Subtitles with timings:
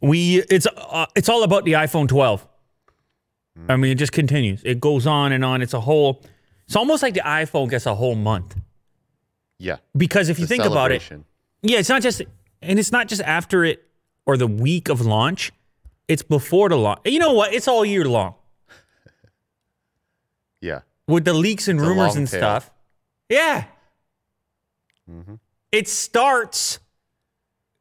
[0.00, 2.46] we it's uh, it's all about the iPhone 12.
[3.68, 4.62] I mean, it just continues.
[4.64, 5.62] It goes on and on.
[5.62, 6.22] It's a whole.
[6.66, 8.54] It's almost like the iPhone gets a whole month
[9.58, 9.78] Yeah.
[9.96, 11.02] because if you think about it,
[11.62, 12.22] yeah, it's not just
[12.62, 13.84] and it's not just after it
[14.26, 15.50] or the week of launch.
[16.06, 17.00] It's before the launch.
[17.04, 17.52] You know what?
[17.52, 18.34] It's all year long
[20.60, 20.80] Yeah.
[21.06, 22.40] with the leaks and It's rumors and tail.
[22.40, 22.70] stuff.
[23.28, 23.64] Yeah.
[25.10, 25.34] Mm-hmm.
[25.72, 26.78] It starts.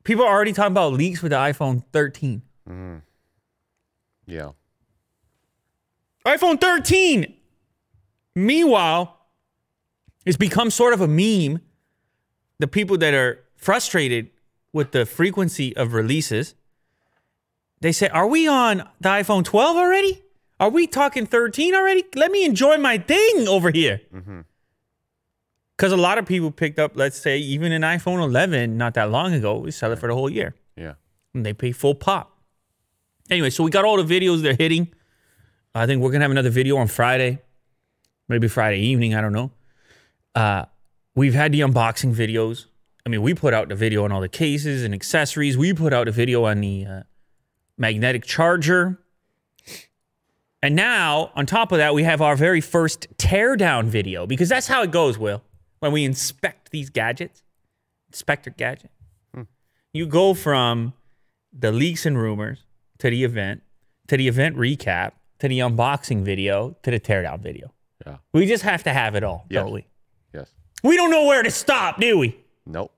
[0.07, 2.41] People are already talking about leaks with the iPhone 13.
[2.69, 2.97] Mm-hmm.
[4.25, 4.52] Yeah.
[6.25, 7.35] iPhone 13.
[8.34, 9.17] Meanwhile,
[10.25, 11.59] it's become sort of a meme.
[12.59, 14.29] The people that are frustrated
[14.71, 16.55] with the frequency of releases,
[17.81, 20.23] they say, Are we on the iPhone 12 already?
[20.57, 22.05] Are we talking 13 already?
[22.15, 23.99] Let me enjoy my thing over here.
[24.15, 24.39] Mm-hmm.
[25.77, 29.12] Because a lot of people picked up, let's say, even an iPhone 11 not that
[29.12, 30.94] long ago, we sell it for the whole year Yeah.
[31.35, 32.40] and they pay full pop.
[33.30, 34.88] Anyway, so we got all the videos they're hitting.
[35.76, 37.40] I think we're gonna have another video on Friday,
[38.27, 39.13] maybe Friday evening.
[39.13, 39.51] I don't know.
[40.34, 40.66] Uh,
[41.13, 42.66] we've had the unboxing videos.
[43.05, 45.57] I mean, we put out the video on all the cases and accessories.
[45.57, 47.04] We put out a video on the uh,
[47.77, 48.99] magnetic charger.
[50.63, 54.68] And now, on top of that, we have our very first teardown video because that's
[54.68, 55.44] how it goes, Will.
[55.79, 57.43] When we inspect these gadgets,
[58.09, 58.91] inspector gadget,
[59.93, 60.93] you go from
[61.57, 62.63] the leaks and rumors
[62.99, 63.61] to the event
[64.07, 67.73] to the event recap to the unboxing video to the teardown video.
[68.05, 68.17] Yeah.
[68.33, 69.63] We just have to have it all, Yes.
[69.63, 69.85] don't we?
[70.33, 70.50] Yes.
[70.83, 72.38] We don't know where to stop, do we?
[72.66, 72.91] Nope.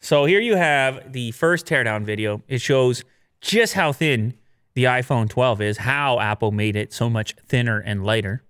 [0.00, 2.42] So here you have the first teardown video.
[2.48, 3.04] It shows
[3.40, 4.34] just how thin
[4.74, 8.42] the iPhone 12 is, how Apple made it so much thinner and lighter.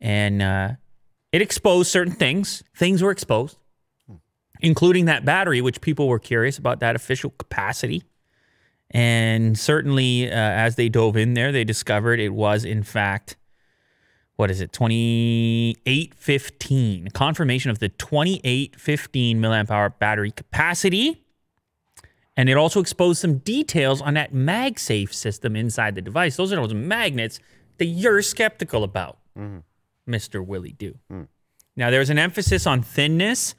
[0.00, 0.70] And uh,
[1.32, 2.62] it exposed certain things.
[2.74, 3.58] Things were exposed,
[4.60, 8.02] including that battery, which people were curious about that official capacity.
[8.90, 13.36] And certainly, uh, as they dove in there, they discovered it was, in fact,
[14.34, 17.08] what is it, 2815.
[17.08, 21.22] Confirmation of the 2815 milliamp hour battery capacity.
[22.36, 26.36] And it also exposed some details on that MagSafe system inside the device.
[26.36, 27.38] Those are those magnets
[27.78, 29.18] that you're skeptical about,
[30.10, 30.44] Mr.
[30.44, 30.98] Willie Do.
[31.76, 33.54] Now, there's an emphasis on thinness.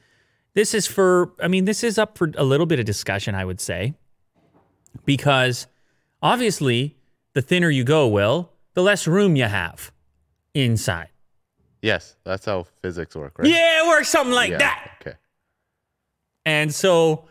[0.53, 3.45] This is for, I mean, this is up for a little bit of discussion, I
[3.45, 3.95] would say,
[5.06, 5.67] because
[6.22, 6.97] obviously,
[7.34, 9.91] the thinner you go, Will, the less room you have
[10.53, 11.07] inside.
[11.81, 12.16] Yes.
[12.25, 13.47] That's how physics work, right?
[13.47, 14.91] Yeah, it works something like Yeah, that.
[15.01, 15.16] Okay.
[16.45, 17.25] And so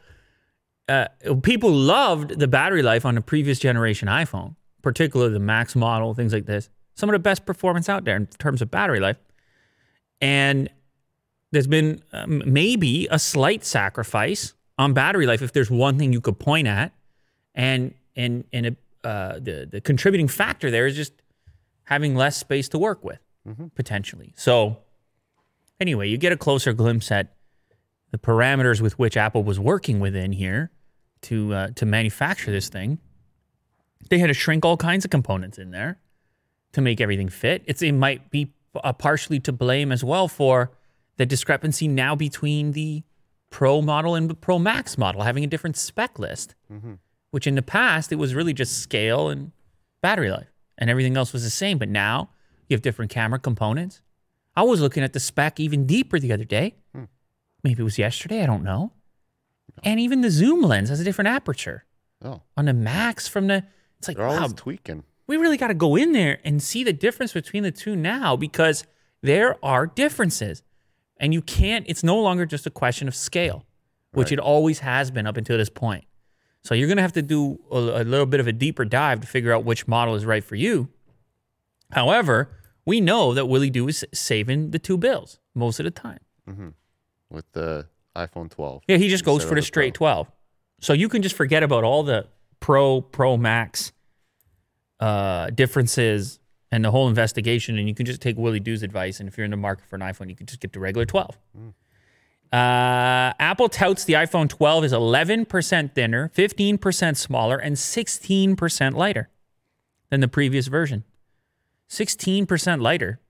[0.88, 1.06] uh,
[1.42, 6.32] people loved the battery life on the previous generation iPhone, particularly the Max model, things
[6.32, 6.68] like this.
[7.00, 9.16] Some of the best performance out there in terms of battery life.
[10.20, 10.68] And
[11.50, 16.20] there's been um, maybe a slight sacrifice on battery life if there's one thing you
[16.20, 16.92] could point at.
[17.54, 21.14] And and and it, uh, the the contributing factor there is just
[21.84, 23.18] having less space to work with
[23.74, 24.34] potentially.
[24.36, 24.76] So
[25.80, 27.34] anyway, you get a closer glimpse at
[28.10, 30.70] the parameters with which Apple was working within here
[31.22, 32.98] to uh, to manufacture this thing.
[34.10, 35.98] They had to shrink all kinds of components in there
[36.72, 37.62] to make everything fit.
[37.66, 40.70] It's it might be uh, partially to blame as well for
[41.16, 43.02] the discrepancy now between the
[43.50, 46.54] Pro model and the Pro Max model having a different spec list,
[47.32, 49.50] which in the past it was really just scale and
[50.02, 51.76] battery life, and everything else was the same.
[51.76, 52.30] But now
[52.68, 54.02] you have different camera components.
[54.54, 56.76] I was looking at the spec even deeper the other day.
[57.64, 58.42] Maybe it was yesterday.
[58.42, 58.92] I don't know.
[59.82, 61.84] And even the zoom lens has a different aperture
[62.22, 63.64] Oh, on the Max from the.
[63.98, 65.04] It's like they're wow, always tweaking.
[65.30, 68.34] We really got to go in there and see the difference between the two now
[68.34, 68.82] because
[69.22, 70.64] there are differences.
[71.18, 73.64] And you can't, it's no longer just a question of scale,
[74.10, 76.04] which it always has been up until this point.
[76.64, 79.20] So you're going to have to do a, a little bit of a deeper dive
[79.20, 80.88] to figure out which model is right for you.
[81.92, 82.48] However,
[82.84, 86.18] we know that Willie Do is saving the two bills most of the time.
[86.48, 86.70] Mm-hmm.
[87.30, 87.86] with the
[88.16, 88.82] iPhone 12.
[88.88, 90.24] Yeah, he just goes for of the straight Pro.
[90.24, 90.32] 12.
[90.80, 92.26] So you can just forget about all the
[92.58, 93.92] Pro, Pro Max
[95.00, 96.38] uh, differences
[96.70, 99.18] and the whole investigation, and you can just take Willie Doo's advice.
[99.18, 101.04] And if you're in the market for an iPhone, you can just get the regular
[101.04, 101.36] 12.
[102.52, 109.28] Uh, Apple touts the iPhone 12 is 11% thinner, 15% smaller, and 16% lighter
[110.10, 111.04] than the previous version.
[111.88, 113.20] 16% lighter.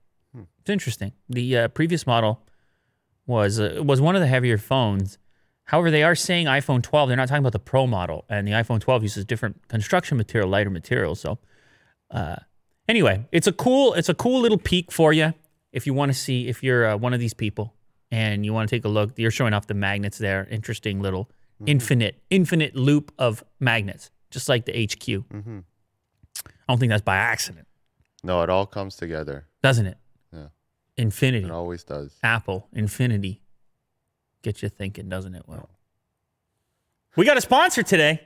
[0.59, 1.13] It's interesting.
[1.29, 2.41] The uh, previous model
[3.25, 5.17] was uh, was one of the heavier phones.
[5.65, 7.09] However, they are saying iPhone 12.
[7.09, 10.49] They're not talking about the Pro model, and the iPhone 12 uses different construction material,
[10.49, 11.15] lighter material.
[11.15, 11.39] So,
[12.11, 12.35] uh,
[12.87, 15.33] anyway, it's a cool it's a cool little peek for you
[15.71, 17.73] if you want to see if you're uh, one of these people
[18.11, 19.17] and you want to take a look.
[19.17, 20.47] You're showing off the magnets there.
[20.51, 21.29] Interesting little
[21.67, 25.05] infinite infinite loop of magnets just like the HQ.
[25.29, 25.59] Mm-hmm.
[26.47, 27.67] I don't think that's by accident,
[28.23, 29.45] No, it all comes together.
[29.61, 29.97] doesn't it?
[30.33, 30.47] Yeah.
[30.97, 32.15] Infinity, It always does.
[32.23, 33.41] Apple, Infinity.
[34.41, 35.43] Get you thinking, doesn't it?
[35.47, 35.69] Well,
[37.15, 38.21] we got a sponsor today.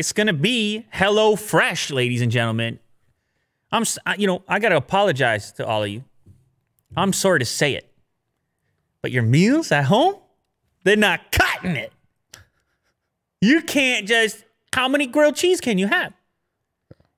[0.00, 2.78] It's going to be Hello Fresh, ladies and gentlemen.
[3.70, 3.84] I'm,
[4.16, 6.04] you know, I got to apologize to all of you.
[6.96, 7.86] I'm sorry to say it,
[9.02, 10.14] but your meals at home,
[10.84, 11.92] they're not cutting it.
[13.42, 14.42] You can't just.
[14.72, 16.14] How many grilled cheese can you have?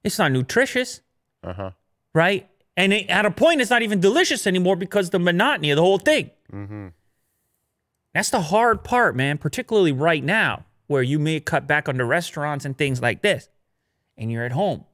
[0.03, 1.03] It's not nutritious,
[1.45, 1.71] Uh huh.
[2.13, 2.49] right?
[2.77, 5.83] And it, at a point, it's not even delicious anymore because the monotony of the
[5.83, 6.33] whole thing.
[6.53, 6.89] Mm-hmm.
[8.13, 12.05] That's the hard part, man, particularly right now where you may cut back on the
[12.05, 13.49] restaurants and things like this
[14.17, 14.85] and you're at home.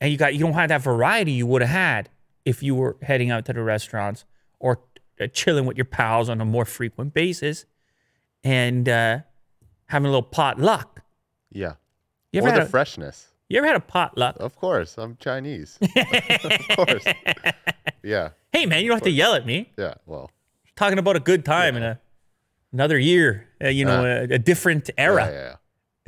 [0.00, 2.10] And you got you don't have that variety you would have had
[2.44, 4.24] if you were heading out to the restaurants
[4.58, 4.80] or
[5.20, 7.64] uh, chilling with your pals on a more frequent basis
[8.42, 9.20] and uh,
[9.86, 11.02] having a little potluck.
[11.50, 11.74] Yeah.
[12.32, 13.28] You or ever, the had a, freshness.
[13.48, 14.36] you ever had a potluck?
[14.40, 14.98] Of course.
[14.98, 15.78] I'm Chinese.
[15.96, 17.04] of course.
[18.02, 18.30] Yeah.
[18.52, 19.72] Hey, man, you don't have to yell at me.
[19.78, 19.94] Yeah.
[20.04, 20.30] Well.
[20.76, 22.00] Talking about a good time and a
[22.74, 25.26] another year, uh, you know, a, a different era.
[25.26, 25.32] Yeah.
[25.32, 25.56] Yeah.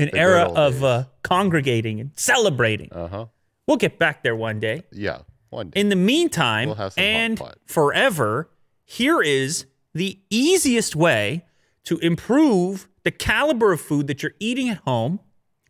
[0.04, 2.92] an The era of uh, congregating and celebrating.
[2.92, 3.26] Uh huh.
[3.66, 4.82] We'll get back there one day.
[4.92, 5.20] Yeah.
[5.48, 5.80] One day.
[5.80, 8.50] In the meantime, We'll and forever,
[8.84, 9.64] here is
[9.94, 11.46] the easiest way
[11.84, 15.20] to improve the caliber of food that you're eating at home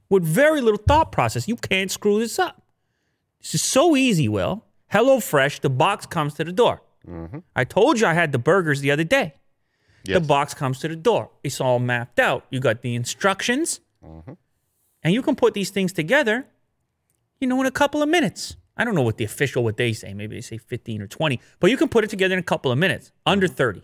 [0.09, 1.47] with very little thought process.
[1.47, 2.63] You can't screw this up.
[3.41, 4.65] This is so easy, Will.
[4.93, 6.83] HelloFresh, the box comes to the door.
[7.55, 9.35] I told you I had the burgers the other day.
[10.09, 10.21] Yes.
[10.21, 11.31] The box comes to the door.
[11.43, 12.45] It's all mapped out.
[12.51, 14.33] You got the instructions, mm-hmm.
[15.03, 16.47] and you can put these things together,
[17.41, 18.57] you know, in a couple of minutes.
[18.77, 20.13] I don't know what the official, what they say.
[20.13, 22.71] Maybe they say 15 or 20, but you can put it together in a couple
[22.71, 23.57] of minutes, under mm-hmm.
[23.57, 23.83] 30.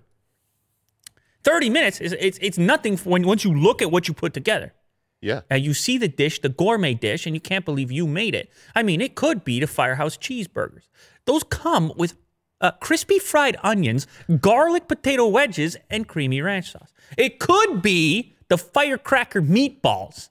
[1.44, 4.32] 30 minutes is it's, it's nothing for when once you look at what you put
[4.32, 4.72] together.
[5.20, 5.42] Yeah.
[5.48, 8.50] And you see the dish, the gourmet dish, and you can't believe you made it.
[8.74, 10.88] I mean, it could be the Firehouse cheeseburgers.
[11.26, 12.14] Those come with
[12.62, 14.06] uh, crispy fried onions,
[14.40, 16.92] garlic potato wedges, and creamy ranch sauce.
[17.18, 20.30] It could be the firecracker meatballs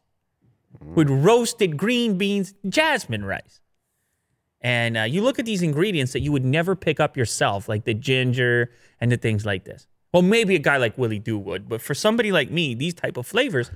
[0.80, 3.60] with roasted green beans, jasmine rice.
[4.62, 7.84] And uh, you look at these ingredients that you would never pick up yourself, like
[7.84, 9.88] the ginger and the things like this.
[10.14, 13.18] Well, maybe a guy like Willie Do would, but for somebody like me, these type
[13.18, 13.72] of flavors,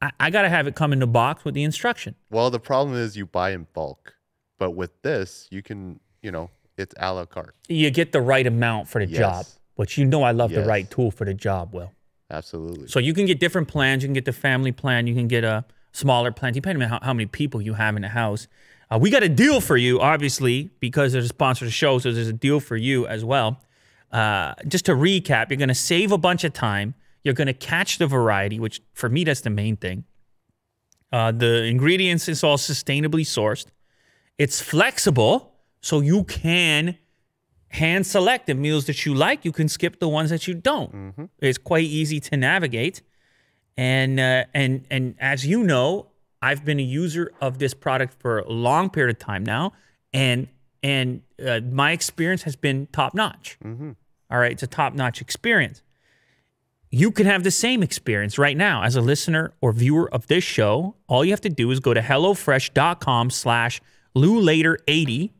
[0.00, 2.14] I, I gotta have it come in the box with the instruction.
[2.30, 4.14] Well, the problem is you buy in bulk,
[4.58, 7.54] but with this, you can, you know, it's a la carte.
[7.68, 9.58] You get the right amount for the job, Yes.
[9.76, 11.92] which you know I love the right tool for the job, Will.
[12.30, 12.88] Absolutely.
[12.88, 14.02] So you can get different plans.
[14.02, 15.06] You can get the family plan.
[15.06, 18.02] You can get a smaller plan, depending on how, how many people you have in
[18.02, 18.46] the house.
[18.90, 21.98] Uh, we got a deal for you, obviously, because there's a sponsor of the show.
[21.98, 23.60] So there's a deal for you as well.
[24.12, 26.94] Uh, just to recap, you're going to save a bunch of time.
[27.24, 30.04] You're going to catch the variety, which for me, that's the main thing.
[31.12, 33.66] Uh, the ingredients is all sustainably sourced.
[34.38, 35.47] It's flexible,
[35.80, 36.96] so you can
[37.68, 39.44] hand select the meals that you like.
[39.44, 41.30] You can skip the ones that you don't.
[41.38, 43.02] It's quite easy to navigate.
[43.76, 46.08] And uh, and and as you know,
[46.42, 49.72] I've been a user of this product for a long period of time now,
[50.12, 50.48] and
[50.82, 53.58] and uh, my experience has been top notch.
[54.30, 55.82] All right, it's a top notch experience.
[56.90, 60.42] You can have the same experience right now as a listener or viewer of this
[60.42, 60.96] show.
[61.06, 63.80] All you have to do is go to HelloFresh.com slash
[64.16, 65.30] LouLater80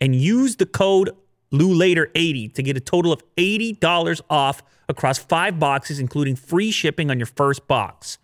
[0.00, 1.10] and use the code
[1.52, 7.18] LouLater80 to get a total of $80 off across five boxes, including free shipping on
[7.18, 8.18] your first box.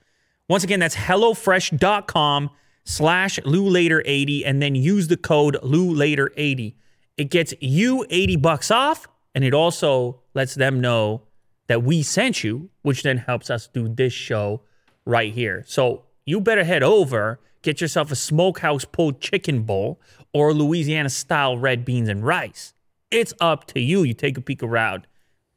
[0.49, 2.51] Once again, that's HelloFresh.com
[2.85, 6.75] slash LouLater80 and then use the code LouLater80.
[7.17, 11.23] It gets you 80 bucks off and it also lets them know
[11.67, 14.63] that we sent you, which then helps us do this show
[15.05, 15.65] right here.
[15.67, 20.01] So you better head over, get yourself a smokehouse pulled chicken bowl
[20.37, 22.75] or Louisiana style red beans and rice.
[23.11, 24.03] It's up to you.
[24.03, 25.07] You take a peek around,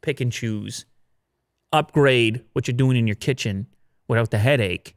[0.01, 0.85] pick and choose,
[1.73, 3.67] upgrade what you're doing in your kitchen
[4.07, 4.95] without the headache.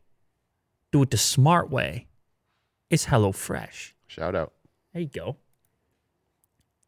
[0.93, 2.07] Do it the smart way.
[2.91, 3.93] It's HelloFresh.
[4.07, 4.53] Shout out.
[4.93, 5.37] There you go.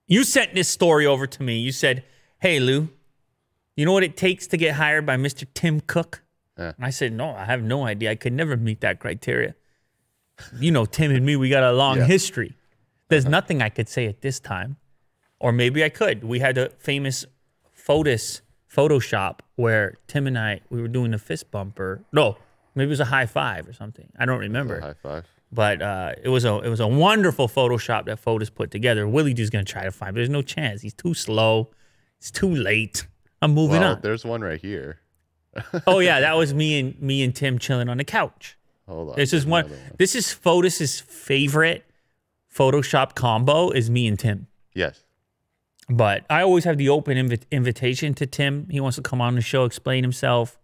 [0.06, 1.58] You sent this story over to me.
[1.58, 2.04] You said,
[2.38, 2.90] Hey, Lou,
[3.76, 5.46] you know what it takes to get hired by Mr.
[5.52, 6.22] Tim Cook?
[6.56, 6.74] Yeah.
[6.76, 8.12] And I said, No, I have no idea.
[8.12, 9.56] I could never meet that criteria.
[10.60, 12.04] You know, Tim and me, we got a long Yeah.
[12.06, 12.54] history.
[13.14, 14.76] There's nothing I could say at this time.
[15.40, 16.24] Or maybe I could.
[16.24, 17.26] We had a famous
[17.76, 18.40] Fotis
[18.72, 22.02] Photoshop where Tim and I, we were doing a fist bumper.
[22.12, 22.36] No,
[22.74, 24.08] maybe it was a high five or something.
[24.18, 25.26] I don't remember High five.
[25.52, 29.06] but uh, it was a it was a wonderful Photoshop that Fotis put together.
[29.06, 30.82] Willie D's gonna try to find, but there's no chance.
[30.82, 31.70] He's too slow.
[32.18, 33.06] It's too late.
[33.42, 34.00] I'm moving Well, on.
[34.02, 35.00] there's one right here.
[35.86, 38.56] Oh yeah, that was me and me and Tim chilling on the couch.
[38.88, 39.16] Hold on.
[39.16, 39.68] This is one.
[39.68, 39.78] one.
[39.98, 41.84] This is Fotis's favorite
[42.54, 44.46] Photoshop combo is me and Tim.
[44.74, 45.02] Yes.
[45.88, 48.68] But I always have the open invi- invitation to Tim.
[48.70, 50.58] He wants to come on the show, explain himself.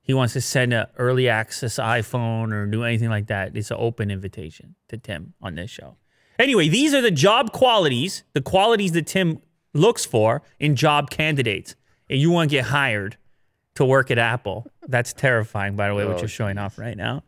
[0.00, 3.56] He wants to send an early access iPhone or do anything like that.
[3.56, 5.96] It's an open invitation to Tim on this show.
[6.38, 9.40] Anyway, these are the job qualities, the qualities that Tim
[9.72, 11.74] looks for in job candidates.
[12.10, 13.16] And you want to get hired
[13.76, 14.66] to work at Apple.
[14.86, 17.22] That's terrifying, by the way, what Oh, you're showing off right now.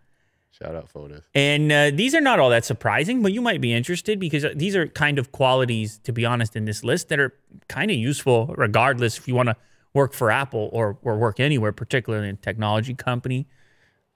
[0.62, 1.22] Shout out Fotis.
[1.34, 4.52] And uh, these are not all that surprising, but you might be interested because uh,
[4.54, 7.34] these are kind of qualities, to be honest, in this list that are
[7.68, 9.56] kind of useful regardless if you want to
[9.92, 13.46] work for Apple or, or work anywhere, particularly in a technology company.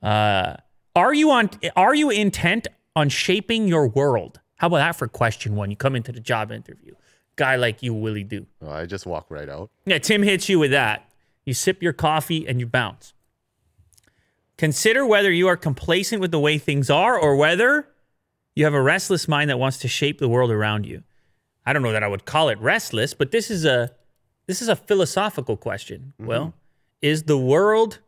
[0.02, 0.56] Uh,
[0.97, 1.50] are you on?
[1.76, 4.40] Are you intent on shaping your world?
[4.56, 5.70] How about that for question one?
[5.70, 6.94] You come into the job interview,
[7.37, 8.47] guy like you, Willie do.
[8.62, 9.70] Oh, I just walk right out.
[9.85, 11.11] Yeah, Tim hits you with that.
[11.44, 13.14] You sip your coffee and you bounce.
[14.61, 17.88] Consider whether you are complacent with the way things are or whether
[18.55, 21.02] you have a restless mind that wants to shape the world around you.
[21.64, 23.90] I don't know that I would call it restless, but this is a
[24.47, 26.12] this is a philosophical question.
[26.21, 26.26] Mm-hmm.
[26.26, 26.52] Well,
[27.00, 28.00] is the world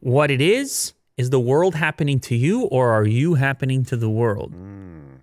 [0.00, 0.92] what it is?
[1.16, 4.54] Is the world happening to you or are you happening to the world?
[4.56, 5.20] Mm.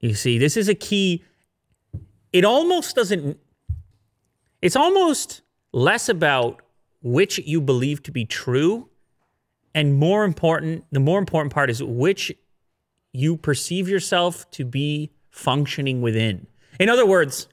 [0.00, 1.22] You see, this is a key.
[2.32, 3.38] It almost doesn't,
[4.62, 5.42] it's almost
[5.72, 6.62] less about
[7.02, 8.88] which you believe to be true.
[9.74, 12.32] And more important, the more important part is which
[13.12, 16.46] you perceive yourself to be functioning within.
[16.78, 17.48] In other words,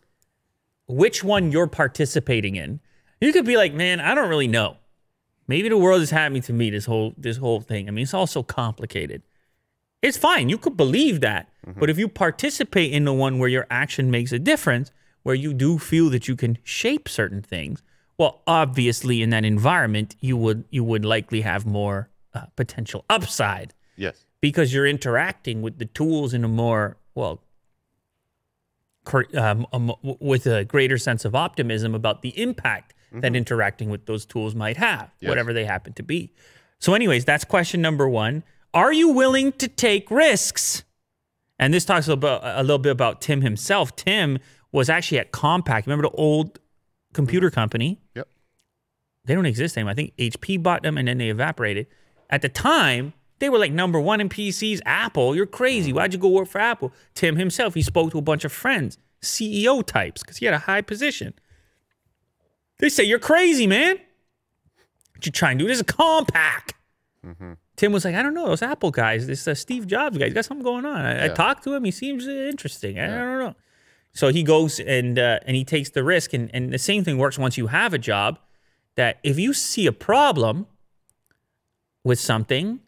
[0.88, 2.80] which one you're participating in.
[3.20, 4.78] You could be like, man, I don't really know.
[5.48, 6.70] Maybe the world is happening to me.
[6.70, 7.88] This whole this whole thing.
[7.88, 9.24] I mean, it's all so complicated.
[10.02, 10.50] It's fine.
[10.50, 11.80] You could believe that, mm-hmm.
[11.80, 14.92] but if you participate in the one where your action makes a difference,
[15.24, 17.82] where you do feel that you can shape certain things,
[18.18, 23.74] well, obviously in that environment, you would you would likely have more uh, potential upside.
[23.96, 24.26] Yes.
[24.42, 27.42] because you're interacting with the tools in a more well
[29.36, 34.26] um, um, with a greater sense of optimism about the impact that interacting with those
[34.26, 35.30] tools might have Yes.
[35.30, 36.34] whatever they happen to be.
[36.80, 38.44] So anyways that's question number one.
[38.74, 40.84] Are you willing to take risks?
[41.58, 43.96] And this talks about a little bit about tim himself.
[43.96, 44.38] Tim
[44.72, 45.86] was actually at compaq.
[45.88, 46.60] Remember the old
[47.18, 48.28] computer company Yep.
[49.26, 49.92] they don't exist anymore.
[49.92, 51.88] I think HP bought them and then they evaporated.
[52.30, 54.80] At the time, they were like number one in PCs.
[54.86, 55.92] Apple, you're crazy.
[55.94, 56.94] Why'd you go work for Apple?
[57.14, 60.60] Tim himself, he spoke to a bunch of friends, CEO types, because he had a
[60.60, 61.34] high position.
[62.80, 63.98] They say, You're crazy, man.
[65.14, 65.68] What you trying to do?
[65.68, 66.72] This is a Compaq.
[67.76, 70.34] Tim was like, I don't know, those Apple guys, this uh, Steve Jobs guy, he's
[70.34, 71.06] got something going on.
[71.06, 72.98] I, I talked to him, he seems interesting.
[73.00, 73.56] I, I don't know.
[74.18, 77.20] So he goes and uh, and he takes the risk, and, and the same thing
[77.20, 78.40] works once you have a job.
[78.96, 80.66] That if you see a problem
[82.04, 82.80] with something,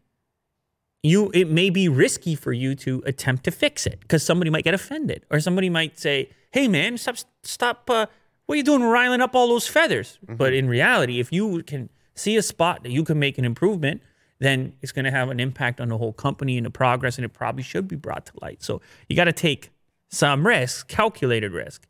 [1.04, 4.64] you it may be risky for you to attempt to fix it because somebody might
[4.64, 7.88] get offended or somebody might say, "Hey, man, stop stop!
[7.88, 8.08] Uh,
[8.48, 11.90] what are you doing, riling up all those feathers?" But in reality, if you can
[12.16, 14.02] see a spot that you can make an improvement,
[14.40, 17.26] then it's going to have an impact on the whole company and the progress, and
[17.26, 18.64] it probably should be brought to light.
[18.64, 19.70] So you got to take
[20.10, 21.88] some risk, calculated risk.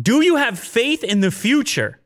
[0.00, 2.00] Do you have faith in the future?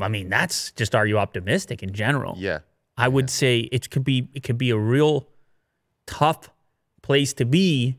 [0.00, 2.34] I mean, that's just are you optimistic in general?
[2.38, 2.60] Yeah.
[2.96, 5.28] I would say it could be it could be a real
[6.06, 6.50] tough
[7.02, 7.98] place to be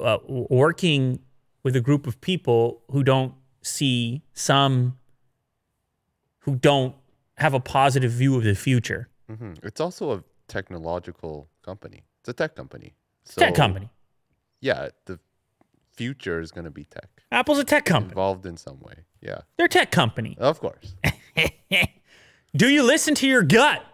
[0.00, 1.20] uh, working
[1.62, 4.98] with a group of people who don't see some
[6.40, 6.94] who don't
[7.36, 9.08] have a positive view of the future.
[9.28, 12.02] hmm It's also a technological company.
[12.20, 12.94] It's a tech company.
[13.24, 13.90] So, tech company.
[14.60, 15.18] Yeah, the
[15.94, 17.08] future is going to be tech.
[17.30, 18.12] Apple's a tech company.
[18.12, 18.94] Involved in some way.
[19.20, 19.40] Yeah.
[19.56, 20.34] They're a tech company.
[20.40, 20.94] Of course.
[22.56, 23.84] Do you listen to your gut?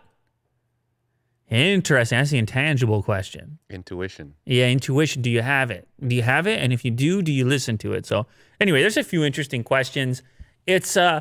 [1.50, 2.18] Interesting.
[2.18, 3.58] That's the intangible question.
[3.68, 4.34] Intuition.
[4.46, 5.20] Yeah, intuition.
[5.20, 5.88] Do you have it?
[6.06, 6.60] Do you have it?
[6.60, 8.06] And if you do, do you listen to it?
[8.06, 8.26] So
[8.60, 10.22] anyway, there's a few interesting questions.
[10.66, 11.20] It's uh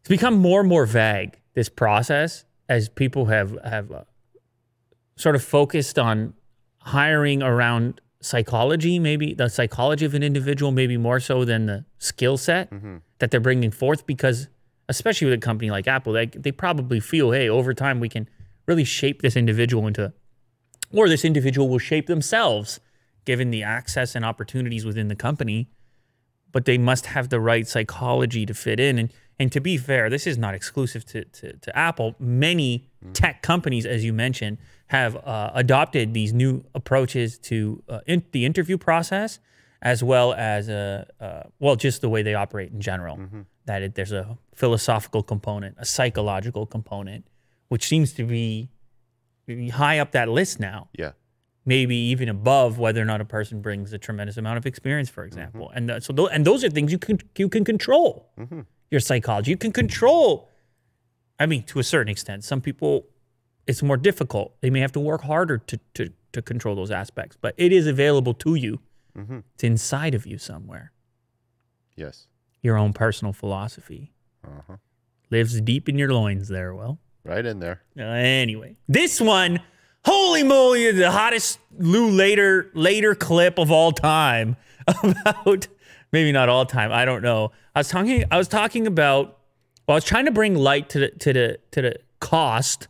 [0.00, 4.04] it's become more and more vague, this process, as people have have uh,
[5.18, 6.34] sort of focused on
[6.80, 12.36] hiring around psychology, maybe the psychology of an individual, maybe more so than the skill
[12.36, 12.96] set mm-hmm.
[13.18, 14.06] that they're bringing forth.
[14.06, 14.48] Because
[14.88, 18.28] especially with a company like Apple, they they probably feel, hey, over time we can
[18.66, 20.12] really shape this individual into
[20.92, 22.80] or this individual will shape themselves
[23.24, 25.68] given the access and opportunities within the company
[26.52, 28.98] but they must have the right psychology to fit in.
[28.98, 32.14] And and to be fair this is not exclusive to to, to apple.
[32.18, 33.12] Many mm-hmm.
[33.12, 34.58] tech companies as you mentioned
[34.88, 39.38] have uh, adopted these new approaches to uh, in, the interview process
[39.80, 43.18] as well as uh, uh, well just the way they operate in general
[43.66, 47.26] that it, there's a philosophical component, a psychological component,
[47.68, 48.70] which seems to be
[49.70, 50.88] high up that list now.
[50.98, 51.12] Yeah.
[51.66, 55.24] Maybe even above whether or not a person brings a tremendous amount of experience, for
[55.24, 55.70] example.
[55.74, 58.30] And th- so, tho- and those are things you can you can control.
[58.90, 60.48] Your psychology, you can control.
[61.38, 63.04] I mean, to a certain extent, some people
[63.68, 64.56] it's more difficult.
[64.62, 67.86] They may have to work harder to to to control those aspects, but it is
[67.86, 68.80] available to you.
[69.54, 70.92] It's inside of you somewhere.
[71.96, 72.28] Yes.
[72.62, 74.12] Your own personal philosophy
[74.46, 74.76] Uh-huh.
[75.30, 76.46] lives deep in your loins.
[76.48, 76.98] There, well.
[77.24, 77.82] Right in there.
[77.98, 79.60] Uh, anyway, this one,
[80.04, 84.56] holy moly, the hottest Lou later later clip of all time
[85.02, 85.66] about
[86.12, 86.92] maybe not all time.
[86.92, 87.50] I don't know.
[87.74, 88.24] I was talking.
[88.30, 89.38] I was talking about.
[89.86, 92.86] Well, I was trying to bring light to the to the to the cost.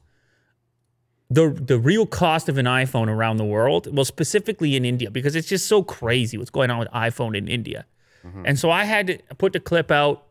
[1.30, 5.36] The, the real cost of an iPhone around the world, well, specifically in India, because
[5.36, 7.84] it's just so crazy what's going on with iPhone in India.
[8.46, 10.26] And so I had to put the clip out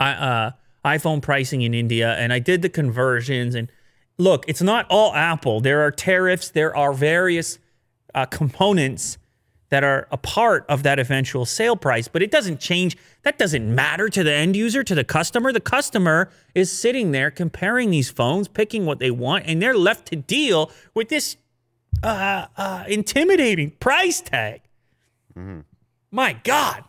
[0.00, 0.52] uh,
[0.84, 3.54] iPhone pricing in India, and I did the conversions.
[3.54, 3.70] And
[4.18, 5.60] look, it's not all Apple.
[5.60, 6.50] There are tariffs.
[6.50, 7.58] There are various
[8.14, 9.18] uh, components
[9.72, 12.94] that are a part of that eventual sale price, but it doesn't change.
[13.22, 15.50] That doesn't matter to the end user, to the customer.
[15.50, 20.08] The customer is sitting there comparing these phones, picking what they want, and they're left
[20.08, 21.38] to deal with this
[22.02, 24.60] uh, uh, intimidating price tag.
[25.34, 25.60] Mm-hmm.
[26.10, 26.84] My God.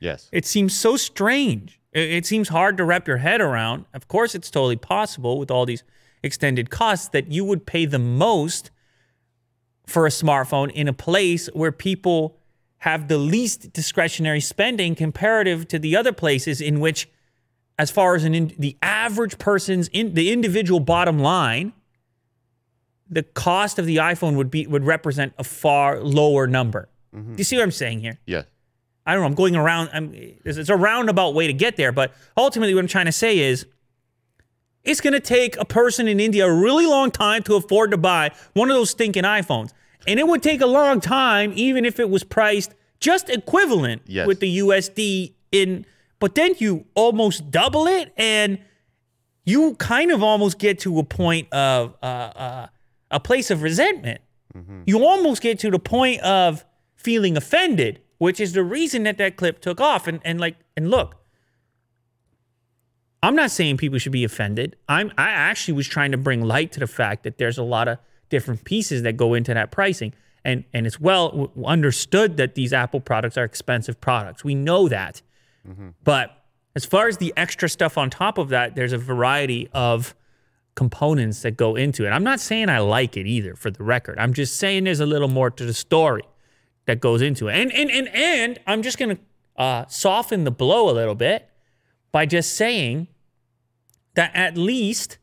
[0.00, 0.28] Yes.
[0.32, 1.78] It seems so strange.
[1.92, 3.84] It, it seems hard to wrap your head around.
[3.94, 5.84] Of course, it's totally possible with all these
[6.24, 8.72] extended costs that you would pay the most
[9.86, 12.38] for a smartphone in a place where people
[12.78, 17.08] have the least discretionary spending comparative to the other places in which
[17.78, 21.72] as far as an in, the average person's in the individual bottom line
[23.08, 26.88] the cost of the iPhone would be would represent a far lower number.
[27.12, 28.18] Do you see what I'm saying here?
[28.26, 28.42] yeah
[29.04, 29.26] I don't know.
[29.26, 29.90] I'm going around.
[29.92, 33.12] I'm, it's it's a roundabout way to get there, but ultimately, what I'm trying to
[33.12, 33.66] say is,
[34.84, 37.96] it's going to take a person in India a really long time to afford to
[37.98, 39.70] buy one of those stinking iPhones,
[40.06, 44.26] and it would take a long time, even if it was priced just equivalent Yes.
[44.26, 45.84] with the USD in.
[46.20, 48.58] But then you almost double it, and
[49.44, 52.66] you kind of almost get to a point of uh, uh,
[53.10, 54.20] a place of resentment.
[54.84, 56.64] You almost get to the point of
[56.94, 60.06] feeling offended, which is the reason that that clip took off.
[60.06, 61.16] And and like and look,
[63.22, 64.76] I'm not saying people should be offended.
[64.88, 67.88] I'm I actually was trying to bring light to the fact that there's a lot
[67.88, 70.12] of different pieces that go into that pricing.
[70.44, 74.42] And and it's well understood that these Apple products are expensive products.
[74.42, 75.22] We know that.
[76.02, 76.36] But
[76.74, 80.16] as far as the extra stuff on top of that, there's a variety of
[80.74, 82.10] components that go into it.
[82.10, 84.18] I'm not saying I like it either, for the record.
[84.18, 86.24] I'm just saying there's a little more to the story
[86.86, 87.54] that goes into it.
[87.54, 89.18] And and and and I'm just gonna
[89.56, 91.48] uh, soften the blow a little bit
[92.10, 93.06] by just saying
[94.14, 95.18] that at least,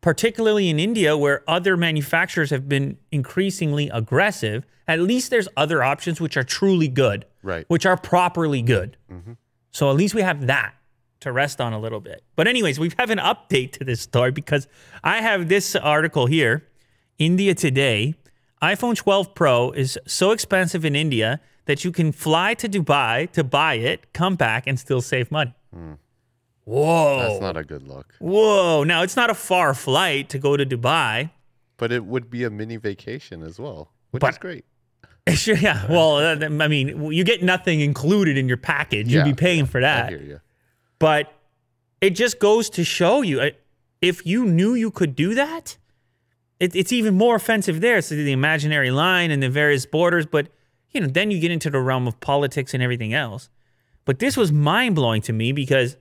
[0.00, 6.20] particularly in India, where other manufacturers have been increasingly aggressive, at least there's other options
[6.20, 7.64] which are truly good, Right.
[7.68, 8.96] which are properly good.
[9.10, 9.32] Mm-hmm.
[9.72, 10.74] So at least we have that
[11.20, 12.22] to rest on a little bit.
[12.36, 14.68] But anyways, we have an update to this story because
[15.02, 16.66] I have this article here,
[17.18, 18.14] India Today.
[18.62, 23.42] iPhone 12 Pro is so expensive in India that you can fly to Dubai to
[23.42, 25.52] buy it, come back, and still save money.
[25.74, 25.94] Hmm.
[26.66, 27.20] Whoa.
[27.20, 28.14] That's not a good look.
[28.18, 28.84] Whoa.
[28.84, 31.30] Now, it's not a far flight to go to Dubai.
[31.78, 34.64] But it would be a mini vacation as well, which But- is great.
[35.34, 35.86] Sure, yeah.
[35.90, 39.08] Well, uh, I mean, you get nothing included in your package.
[39.08, 40.06] You'd Yeah, be paying for that.
[40.06, 40.40] I hear you.
[41.00, 41.32] But
[42.00, 43.50] it just goes to show you uh,
[44.00, 45.78] if you knew you could do that,
[46.60, 48.00] it, it's even more offensive there.
[48.02, 50.46] So the imaginary line and the various borders, but
[50.92, 53.50] you know, then you get into the realm of politics and everything else.
[54.04, 55.96] But this was mind blowing to me because,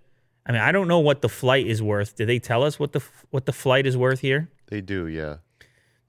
[0.45, 2.15] I mean, I don't know what the flight is worth.
[2.15, 4.49] Did they tell us what the what the flight is worth here?
[4.67, 5.37] They do, yeah.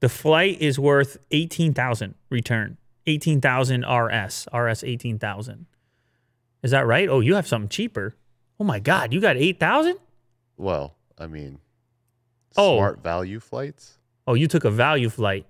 [0.00, 5.66] The flight is worth eighteen thousand return, eighteen thousand RS, RS eighteen thousand.
[6.62, 7.08] Is that right?
[7.08, 8.14] Oh, you have something cheaper.
[8.60, 9.96] Oh my God, you got eight thousand?
[10.56, 11.58] Well, I mean,
[12.58, 12.76] Oh.
[12.78, 13.98] smart value flights.
[14.26, 15.46] Oh, you took a value flight.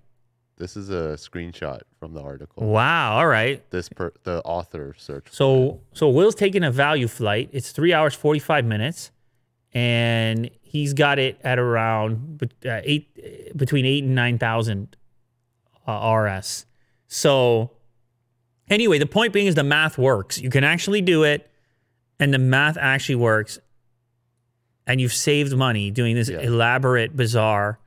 [0.58, 2.66] This is a screenshot from the article.
[2.66, 3.18] Wow.
[3.18, 3.68] All right.
[3.70, 5.26] This per the author search.
[5.30, 7.50] So so Will's taking a value flight.
[7.52, 9.10] It's three hours forty five minutes,
[9.74, 14.96] and he's got it at around uh, eight between eight and nine thousand
[15.86, 16.64] uh, RS.
[17.06, 17.72] So
[18.70, 20.38] anyway, the point being is the math works.
[20.38, 21.50] You can actually do it,
[22.18, 23.58] and the math actually works.
[24.88, 26.38] And you've saved money doing this Yeah.
[26.38, 27.80] elaborate, bizarre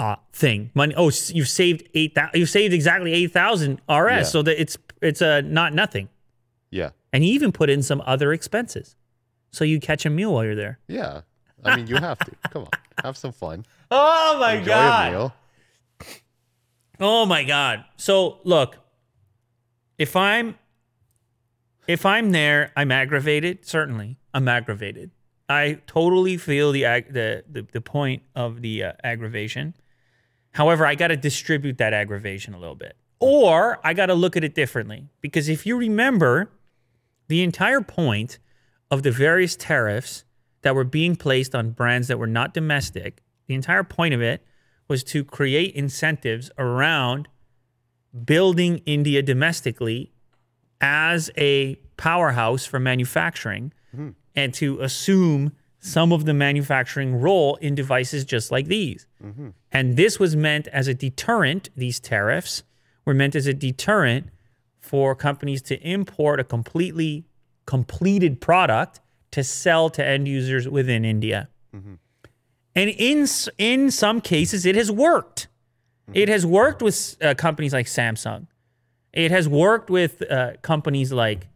[0.00, 0.70] uh, thing.
[0.74, 0.94] Money.
[0.96, 2.16] Oh, you've saved eight.
[2.32, 4.10] You've saved exactly eight thousand RS.
[4.10, 4.22] Yeah.
[4.22, 6.08] So that it's it's a not nothing.
[6.70, 6.90] Yeah.
[7.12, 8.96] And he even put in some other expenses.
[9.50, 10.78] so you catch a meal while you're there.
[10.88, 11.22] Yeah.
[11.64, 12.30] I mean, you have to.
[12.50, 12.70] Come on.
[13.04, 13.66] Have some fun.
[13.90, 15.34] Oh my Enjoy meal.
[16.98, 17.84] Oh my god.
[17.96, 18.76] So look,
[19.98, 20.58] if I'm
[21.86, 23.66] if I'm there, I'm aggravated.
[23.66, 25.10] Certainly, I'm aggravated.
[25.50, 29.74] I totally feel the the the, the point of the uh, aggravation.
[30.52, 34.36] However, I got to distribute that aggravation a little bit, or I got to look
[34.36, 35.08] at it differently.
[35.20, 36.50] Because if you remember,
[37.28, 38.38] the entire point
[38.90, 40.24] of the various tariffs
[40.62, 44.44] that were being placed on brands that were not domestic, the entire point of it
[44.88, 47.28] was to create incentives around
[48.24, 50.12] building India domestically
[50.80, 54.10] as a powerhouse for manufacturing hmm.
[54.34, 59.06] and to assume some of the manufacturing role in devices just like these.
[59.72, 62.62] And this was meant as a deterrent, these tariffs
[63.06, 64.28] were meant as a deterrent
[64.78, 67.24] for companies to import a completely
[67.66, 71.48] completed product to sell to end users within India.
[72.74, 73.26] And in
[73.58, 75.48] in some cases, it has worked.
[76.12, 78.46] It has worked with uh, companies like Samsung.
[79.12, 81.46] It has worked with uh, companies like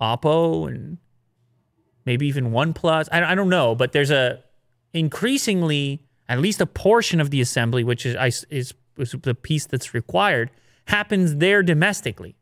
[0.00, 0.98] Oppo and
[2.04, 3.08] maybe even OnePlus.
[3.10, 4.42] I, I don't know, but there's a
[4.92, 8.16] increasingly at least a portion of the assembly, which is
[8.50, 10.50] is, is the piece that's required,
[10.86, 12.36] happens there domestically.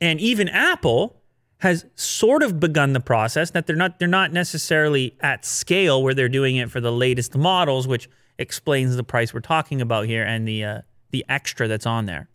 [0.00, 1.22] And even Apple
[1.58, 6.12] has sort of begun the process that they're not they're not necessarily at scale where
[6.12, 10.22] they're doing it for the latest models, which explains the price we're talking about here
[10.22, 10.80] and the uh,
[11.10, 12.28] the extra that's on there.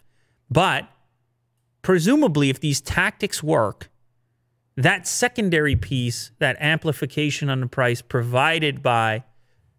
[0.50, 0.89] But
[1.84, 3.90] presumably, if these tactics work,
[4.77, 9.23] that secondary piece, that amplification on the price provided by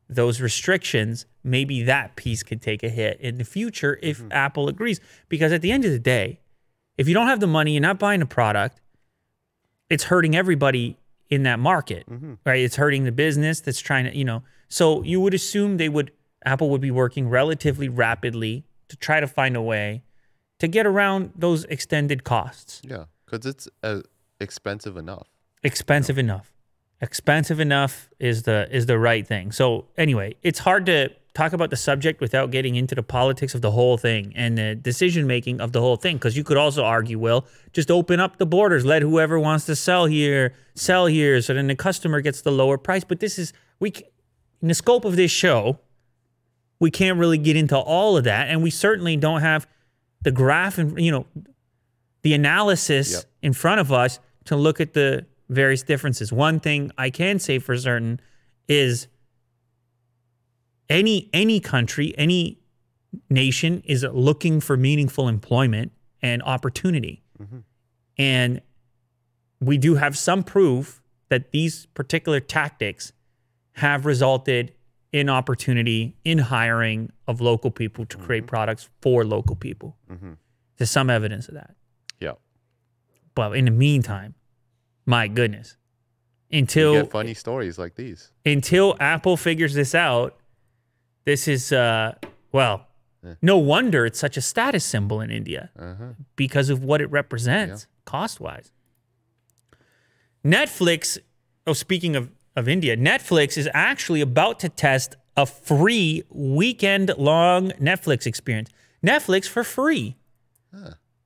[0.09, 5.00] those restrictions, maybe that piece could take a hit in the future if Apple agrees.
[5.28, 6.40] Because at the end of the day,
[6.98, 8.81] if you don't have the money, you're not buying a product,
[9.88, 10.98] it's hurting everybody
[11.31, 12.05] in that market,
[12.44, 12.61] right?
[12.61, 14.42] It's hurting the business that's trying to, you know.
[14.68, 16.12] So you would assume they would,
[16.44, 20.02] Apple would be working relatively rapidly to try to find a way
[20.59, 22.83] to get around those extended costs.
[22.85, 23.05] Yeah.
[23.24, 24.02] Because it's uh,
[24.42, 25.28] expensive enough.
[25.62, 26.52] Expensive enough.
[27.00, 29.52] Expensive enough is the is the right thing.
[29.52, 33.62] So anyway, it's hard to talk about the subject without getting into the politics of
[33.62, 36.16] the whole thing and the decision making of the whole thing.
[36.16, 39.74] Because you could also argue, well just open up the borders, let whoever wants to
[39.74, 43.02] sell here sell here, so then the customer gets the lower price.
[43.05, 43.92] But this is we
[44.61, 45.81] in the scope of this show,
[46.78, 49.66] we can't really get into all of that, and we certainly don't have
[50.20, 51.26] the graph and you know
[52.22, 53.24] the analysis Yep.
[53.42, 56.33] in front of us to look at the various differences.
[56.33, 58.20] One thing I can say for certain
[58.68, 59.09] is
[60.88, 62.59] any any country, any
[63.28, 67.22] nation is looking for meaningful employment and opportunity.
[67.40, 67.59] Mm-hmm.
[68.18, 68.61] And
[69.61, 73.12] we do have some proof that these particular tactics
[73.72, 74.74] have resulted
[75.12, 78.48] in opportunity in hiring of local people to create mm-hmm.
[78.48, 79.96] products for local people.
[80.11, 80.33] Mm-hmm.
[80.76, 81.74] There's some evidence of that.
[83.37, 83.49] Yeah.
[83.49, 84.35] But in the meantime,
[85.07, 85.77] my goodness,
[86.51, 88.31] You until get funny stories like these.
[88.47, 90.37] until Apple figures this out,
[91.25, 92.12] this is uh
[92.53, 92.87] well,
[93.40, 96.12] no wonder it's such a status symbol in India Uh-huh.
[96.37, 98.73] because of what it represents cost wise.
[100.45, 101.18] Netflix,
[101.66, 107.71] oh, speaking of, of India, Netflix is actually about to test a free weekend long
[107.81, 108.68] Netflix experience.
[109.03, 110.16] Netflix for free.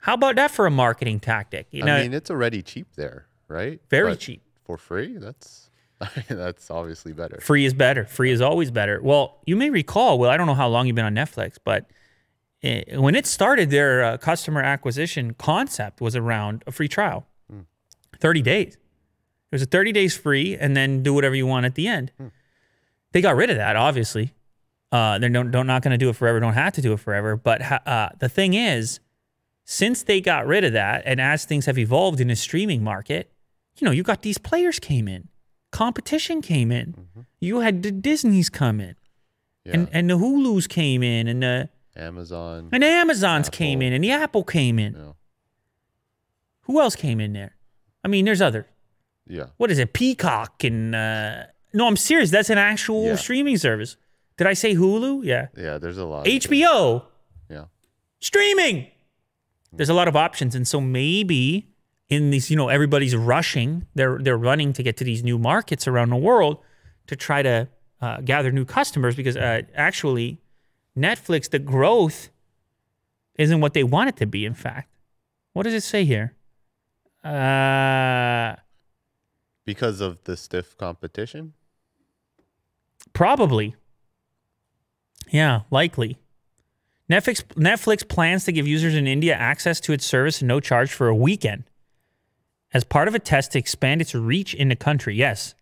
[0.07, 1.66] How about that for a marketing tactic?
[1.73, 3.81] You know, I mean, it's already cheap there, right?
[3.90, 4.40] very But cheap.
[4.62, 5.16] For free?
[5.16, 5.69] That's
[6.29, 7.40] that's obviously better.
[7.40, 8.05] Free is better.
[8.05, 9.01] Free is always better.
[9.03, 11.90] Well, you may recall, well, I don't know how long you've been on Netflix, but
[12.62, 17.27] eh, when it started, their uh, customer acquisition concept was around a free trial
[18.21, 18.75] 30 days.
[18.75, 18.81] It
[19.51, 22.12] was a 30 days free and then do whatever you want at the end.
[23.11, 24.33] They got rid of that, obviously.
[24.92, 27.01] Uh, they're don't, don't, not going to do it forever, don't have to do it
[27.01, 27.37] forever.
[27.37, 29.01] But uh, the thing is,
[29.68, 33.33] since they got rid of that, and as things have evolved in the streaming market,
[33.79, 35.29] you know, you got these players came in,
[35.72, 36.94] competition came in,
[37.40, 38.94] you had the Disney's come in,
[39.64, 39.72] Yeah.
[39.74, 42.68] and and the Hulu's came in, and the Amazon.
[42.72, 44.94] and the Amazons came in, and the Apple came in.
[44.94, 45.12] Yeah.
[46.62, 47.57] Who else came in there?
[48.05, 48.66] I mean, there's other.
[49.29, 49.46] Yeah.
[49.57, 49.92] What is it?
[49.92, 52.31] Peacock and uh, no, I'm serious.
[52.31, 53.16] That's an actual Yeah.
[53.16, 53.96] streaming service.
[54.37, 55.24] Did I say Hulu?
[55.24, 55.48] Yeah.
[55.57, 55.79] Yeah.
[55.79, 56.26] There's a lot.
[56.26, 57.02] HBO
[57.50, 57.64] Yeah.
[58.20, 58.87] streaming.
[59.72, 61.68] There's a lot of options, and so maybe
[62.09, 63.87] in these, you know, everybody's rushing.
[63.94, 66.59] They're they're running to get to these new markets around the world
[67.09, 67.68] to try to
[68.00, 70.40] uh, gather new customers because uh, actually,
[70.96, 72.31] Netflix the growth
[73.37, 74.44] isn't what they want it to be.
[74.44, 74.88] In fact,
[75.52, 76.35] what does it say here?
[77.24, 78.57] Uh,
[79.64, 81.55] because of the stiff competition.
[83.12, 83.74] Probably.
[85.31, 86.18] Yeah, likely.
[87.11, 91.09] Netflix Netflix plans to give users in India access to its service no charge for
[91.09, 91.64] a weekend
[92.73, 95.14] as part of a test to expand its reach in the country.
[95.14, 95.55] Yes.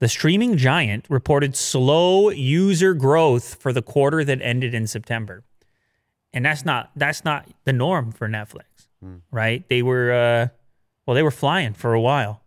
[0.00, 5.44] The streaming giant reported slow user growth for the quarter that ended in September.
[6.32, 8.64] And that's not that's not the norm for Netflix.
[9.30, 9.66] Right?
[9.68, 10.48] They were uh
[11.06, 12.40] well they were flying for a while.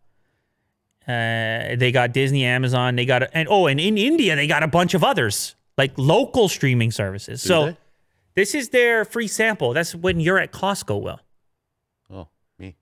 [1.08, 2.96] Uh, they got Disney, Amazon.
[2.96, 6.50] They got and oh, and in India they got a bunch of others like local
[6.50, 7.42] streaming services.
[7.42, 7.78] So they?
[8.36, 9.74] This is their free sample.
[9.74, 11.02] That's when you're at Costco.
[11.02, 11.20] Will
[12.12, 12.28] Oh,
[12.60, 12.76] me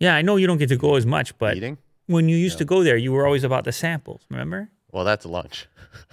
[0.00, 1.78] yeah, I know you don't get to go as much, but eating.
[2.06, 4.22] when you used to go there, you were always about the samples.
[4.30, 4.70] Remember?
[4.92, 5.66] Well, that's lunch.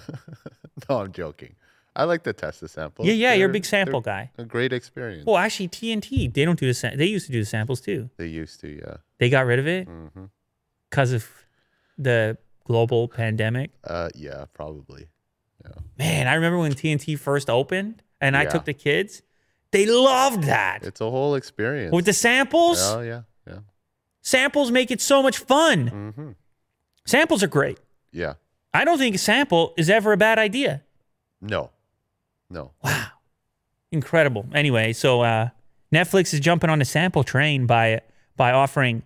[0.90, 1.56] no, I'm joking.
[1.98, 3.08] I like to test the samples.
[3.08, 4.30] Yeah, yeah, you're a big sample guy.
[4.38, 5.26] A great experience.
[5.26, 8.10] Well, actually, T&T they don't do the sam- they used to do the samples too.
[8.18, 8.98] They used to, yeah.
[9.18, 9.88] They got rid of it
[10.90, 11.30] because of
[11.98, 13.72] the global pandemic.
[13.84, 15.08] Uh, yeah, probably.
[15.64, 15.72] Yeah.
[15.98, 19.22] Man, I remember when T&T first opened, and I took the kids.
[19.72, 21.94] They loved that It's a whole experience.
[21.94, 22.80] with the samples.
[22.82, 23.60] Oh yeah, yeah.
[24.22, 25.88] Samples make it so much fun.
[26.16, 26.32] hmm
[27.06, 27.78] Samples are great.
[28.12, 28.34] Yeah.
[28.74, 30.82] I don't think a sample is ever a bad idea.
[31.42, 31.70] No,
[32.50, 32.72] no.
[32.84, 33.08] Wow.
[33.92, 34.46] Incredible.
[34.54, 35.50] Anyway, so uh,
[35.94, 38.02] Netflix is jumping on the sample train by
[38.36, 39.04] by offering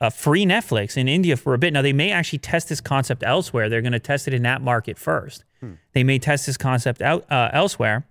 [0.00, 1.72] a free Netflix in India for a bit.
[1.72, 3.68] Now they may actually test this concept elsewhere.
[3.68, 5.44] They're going to test it in that market first.
[5.92, 8.06] They may test this concept out uh, elsewhere.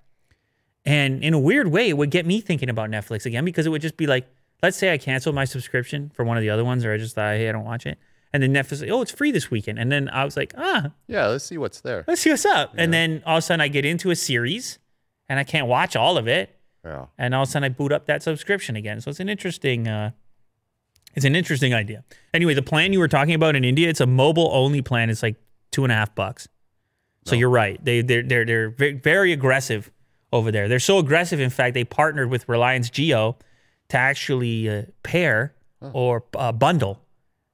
[0.90, 3.70] And in a weird way, it would get me thinking about Netflix again because it
[3.70, 4.28] would just be like,
[4.64, 7.14] let's say I canceled my subscription for one of the other ones, or I just
[7.16, 8.00] thought, hey, I don't watch it.
[8.34, 9.78] And then Netflix, oh, it's free this weekend.
[9.80, 12.06] And then I was like, ah, Yeah, let's see what's there.
[12.08, 12.74] let's see what's up.
[12.78, 14.80] And then all of a sudden I get into a series
[15.28, 16.56] and I can't watch all of it.
[16.84, 17.06] Yeah.
[17.18, 19.00] And all of a sudden I boot up that subscription again.
[19.02, 20.12] So it's an interesting, uh,
[21.16, 22.04] it's an interesting idea.
[22.34, 25.10] Anyway, the plan you were talking about in India, it's a mobile only plan.
[25.10, 25.36] It's like
[25.72, 26.48] two and a half bucks.
[27.26, 27.84] So you're right.
[27.84, 28.70] They they're they're they're
[29.04, 29.92] very aggressive
[30.32, 30.68] over there.
[30.68, 31.40] They're so aggressive.
[31.40, 33.36] In fact, they partnered with Reliance Jio
[33.90, 35.56] to actually uh, pair
[35.94, 37.02] or uh, bundle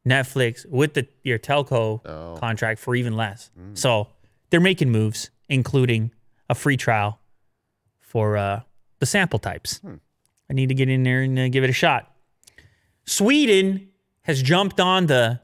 [0.07, 2.37] Netflix with the your telco Oh.
[2.39, 3.49] contract for even less.
[3.75, 4.09] So
[4.49, 6.11] they're making moves, including
[6.49, 7.19] a free trial
[8.01, 8.61] for uh,
[8.99, 9.79] the sample types.
[10.49, 12.11] I need to get in there and uh, give it a shot.
[13.05, 13.89] Sweden
[14.23, 15.39] has jumped on the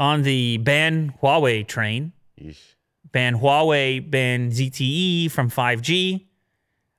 [0.00, 2.12] on the ban Huawei train.
[2.40, 2.73] Yeesh.
[3.14, 6.26] Ban Huawei, ban ZTE from 5G,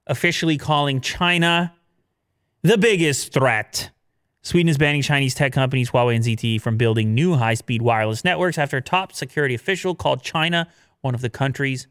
[0.07, 1.75] officially calling China
[2.61, 3.89] the biggest threat.
[4.41, 8.23] Sweden is banning Chinese tech companies Huawei and ZTE from building new high speed wireless
[8.23, 10.69] networks after a top security official called China
[11.01, 11.87] one of the country's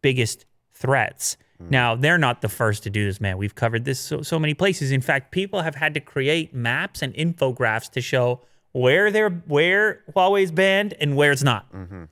[0.00, 1.36] biggest threats.
[1.58, 1.68] Hmm.
[1.68, 3.36] Now, they're not the first to do this, man.
[3.36, 4.90] We've covered this so, so many places.
[4.90, 8.40] In fact, people have had to create maps and infographics to show
[8.72, 11.70] where they're where Huawei's banned and where it's not.
[11.74, 12.04] Mm-hmm.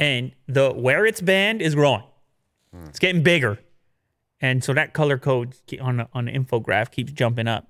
[0.00, 2.02] And the where it's banned is growing.
[2.86, 3.58] It's getting bigger.
[4.40, 7.68] And so that color code on the, on the infograph keeps jumping up.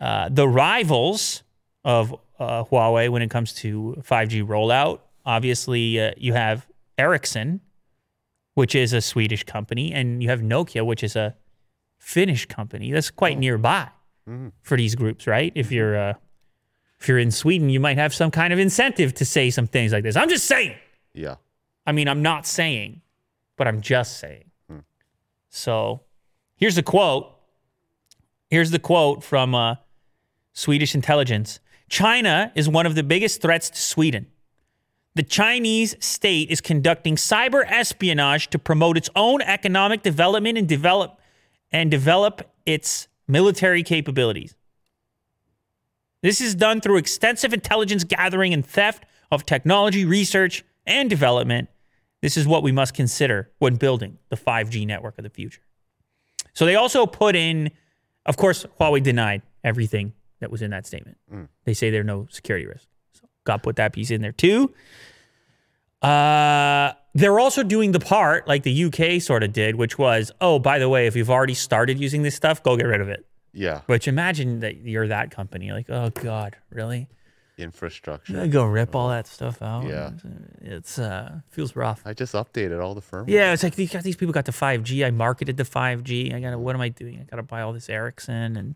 [0.00, 1.42] Uh, the rivals
[1.84, 7.60] of uh, Huawei when it comes to 5G rollout, obviously, uh, you have Ericsson,
[8.54, 11.36] which is a Swedish company, and you have Nokia, which is a
[11.98, 12.92] Finnish company.
[12.92, 13.88] That's quite nearby
[14.62, 15.52] for these groups, right?
[15.54, 16.14] If you're uh,
[17.00, 19.92] if you're in Sweden, you might have some kind of incentive to say some things
[19.92, 20.16] like this.
[20.16, 20.74] I'm just saying.
[21.14, 21.36] Yeah.
[21.86, 23.02] I mean, I'm not saying,
[23.56, 24.50] but I'm just saying.
[25.54, 26.00] So
[26.56, 27.32] here's a quote.
[28.50, 29.76] Here's the quote from uh,
[30.52, 34.26] Swedish intelligence China is one of the biggest threats to Sweden.
[35.14, 41.20] The Chinese state is conducting cyber espionage to promote its own economic development and develop
[41.70, 44.56] and develop its military capabilities.
[46.20, 51.68] This is done through extensive intelligence gathering and theft of technology research and development.
[52.22, 55.60] This is what we must consider when building the 5G network of the future.
[56.54, 57.70] So they also put in,
[58.26, 61.18] of course, Huawei denied everything that was in that statement.
[61.64, 62.86] They say there are no security risks.
[63.12, 64.72] So got to put that piece in there too.
[66.00, 70.58] Uh, they're also doing the part like the UK sort of did, which was, oh,
[70.58, 73.24] by the way, if you've already started using this stuff, go get rid of it.
[73.52, 73.80] Yeah.
[73.86, 75.72] Which imagine that you're that company.
[75.72, 77.08] Like, oh God, really?
[77.56, 78.46] Infrastructure.
[78.48, 79.86] Go rip all that stuff out.
[79.86, 80.10] Yeah.
[80.60, 82.02] It's uh feels rough.
[82.04, 83.28] I just updated all the firmware.
[83.28, 85.06] Yeah, it's like these got these people got the 5G.
[85.06, 86.34] I marketed the 5G.
[86.34, 87.20] I gotta what am I doing?
[87.20, 88.74] I gotta buy all this Ericsson and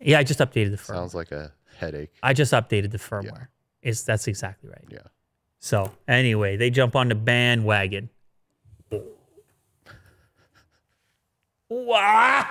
[0.00, 0.96] yeah, I just updated the firmware.
[0.96, 2.12] Sounds like a headache.
[2.22, 3.48] I just updated the firmware.
[3.82, 4.84] It's that's exactly right.
[4.90, 4.98] Yeah.
[5.58, 8.10] So anyway, they jump on the bandwagon.
[11.70, 12.46] Wow.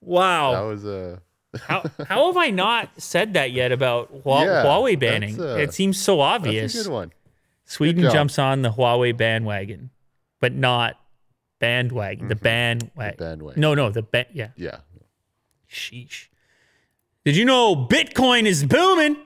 [0.00, 0.52] Wow.
[0.52, 1.20] That was a
[1.62, 5.36] How, how have I not said that yet about Hua- Yeah, Huawei banning?
[5.36, 6.74] that's, uh, it seems so That's obvious.
[6.80, 7.12] a good one.
[7.64, 8.12] Sweden job.
[8.12, 9.90] jumps on the Huawei bandwagon,
[10.40, 10.96] but not
[11.58, 12.28] bandwagon.
[12.28, 13.16] The bandwagon.
[13.18, 13.60] bandwagon.
[13.60, 14.48] No, no, the ba- yeah.
[14.56, 14.78] Yeah.
[15.70, 16.28] Sheesh.
[17.24, 19.16] Did you know Bitcoin is booming?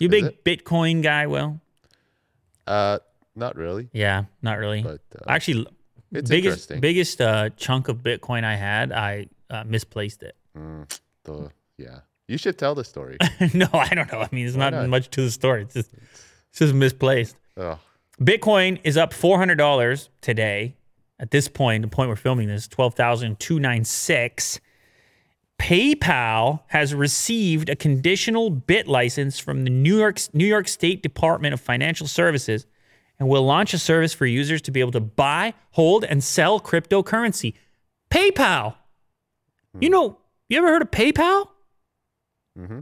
[0.00, 0.44] You big it?
[0.44, 1.60] Bitcoin guy, Will?
[2.66, 2.98] Uh,
[3.34, 4.82] not really, Yeah, not really.
[4.82, 5.66] but uh, Actually,
[6.12, 10.34] it's biggest biggest uh, chunk of Bitcoin I had, I uh, misplaced it.
[10.56, 12.00] Mm, the yeah.
[12.28, 13.18] You should tell the story.
[13.54, 14.20] no, I don't know.
[14.20, 14.88] I mean, it's not, not?
[14.88, 15.62] much to the story.
[15.62, 15.92] It's just
[16.50, 17.36] it's just misplaced.
[17.56, 17.78] oh,
[18.20, 20.76] Bitcoin is up four hundred dollars today.
[21.18, 24.60] At this point, the point we're filming this, twelve thousand two nine six.
[25.58, 31.60] PayPal has received a conditional BitLicense from the New York New York State Department of
[31.60, 32.66] Financial Services
[33.18, 36.60] and will launch a service for users to be able to buy, hold, and sell
[36.60, 37.54] cryptocurrency.
[38.10, 38.74] PayPal.
[39.80, 41.48] You know, you ever heard of PayPal?
[42.58, 42.80] Mm-hmm.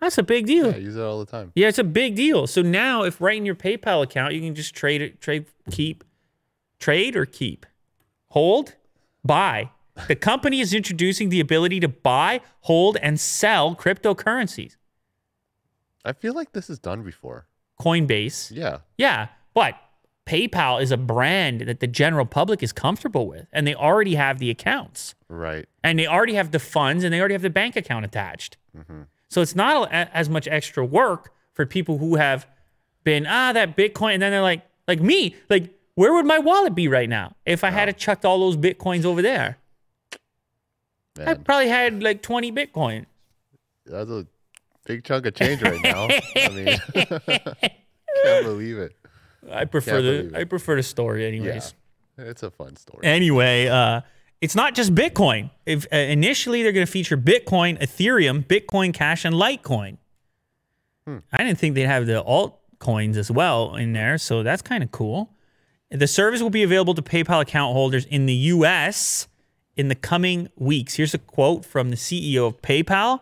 [0.00, 0.66] That's a big deal.
[0.66, 0.74] yeah.
[0.74, 1.52] I use it all the time.
[1.54, 2.46] Yeah, it's a big deal.
[2.48, 6.02] So now, if right in your PayPal account, you can just trade it, trade, keep,
[6.80, 7.66] trade or keep,
[8.30, 8.74] hold,
[9.24, 9.70] buy.
[10.08, 14.76] The company is introducing the ability to buy, hold, and sell cryptocurrencies.
[16.04, 17.46] I feel like this is done before.
[17.80, 18.78] Coinbase, Yeah.
[18.98, 19.74] yeah, but
[20.26, 24.38] PayPal is a brand that the general public is comfortable with, and they already have
[24.38, 25.66] the accounts, Right.
[25.82, 28.56] and they already have the funds, and they already have the bank account attached.
[29.28, 32.46] So it's not a, as much extra work for people who have
[33.04, 36.74] been ah that Bitcoin, and then they're like like me, like where would my wallet
[36.74, 39.58] be right now if I had to chucked all those bitcoins over there?
[41.18, 43.06] I probably had like twenty bitcoin.
[43.86, 44.26] that's a
[44.86, 46.08] big chunk of change right now.
[46.36, 46.78] I mean,
[48.24, 48.94] can't believe it.
[49.50, 50.38] I prefer the.
[50.38, 51.74] I prefer the story, anyways.
[52.18, 53.04] It's a fun story.
[53.04, 54.02] Anyway, uh,
[54.40, 55.50] it's not just Bitcoin.
[55.66, 59.96] If uh, initially they're going to feature Bitcoin, Ethereum, Bitcoin Cash, and Litecoin.
[61.32, 64.92] I didn't think they'd have the altcoins as well in there, so that's kind of
[64.92, 65.34] cool.
[65.90, 69.26] The service will be available to PayPal account holders in the U.S.
[69.76, 70.94] in the coming weeks.
[70.94, 73.20] Here's a quote from the CEO of PayPal.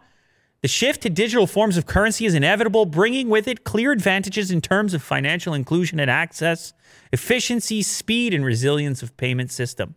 [0.63, 4.61] The shift to digital forms of currency is inevitable, bringing with it clear advantages in
[4.61, 6.75] terms of financial inclusion and access,
[7.13, 9.95] efficiency, speed, and resilience of payment system,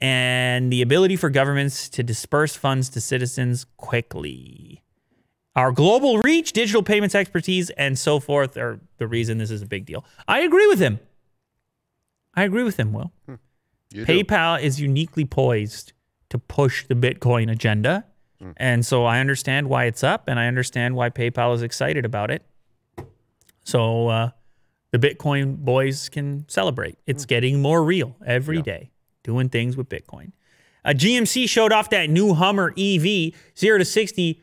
[0.00, 4.82] and the ability for governments to disperse funds to citizens quickly.
[5.56, 9.66] Our global reach, digital payments expertise, and so forth are the reason this is a
[9.66, 10.04] big deal.
[10.28, 11.00] I agree with him.
[12.34, 13.12] I agree with him, Will.
[13.26, 13.34] Hmm.
[13.88, 14.06] Do.
[14.06, 15.92] PayPal is uniquely poised
[16.28, 18.04] to push the Bitcoin agenda.
[18.56, 22.30] And so I understand why it's up and I understand why PayPal is excited about
[22.30, 22.42] it.
[23.64, 24.30] So uh,
[24.90, 26.98] the Bitcoin boys can celebrate.
[27.06, 28.90] It's getting more real every day,
[29.22, 30.32] doing things with Bitcoin.
[30.84, 34.40] Uh, GMC showed off that new Hummer EV, 0 to 60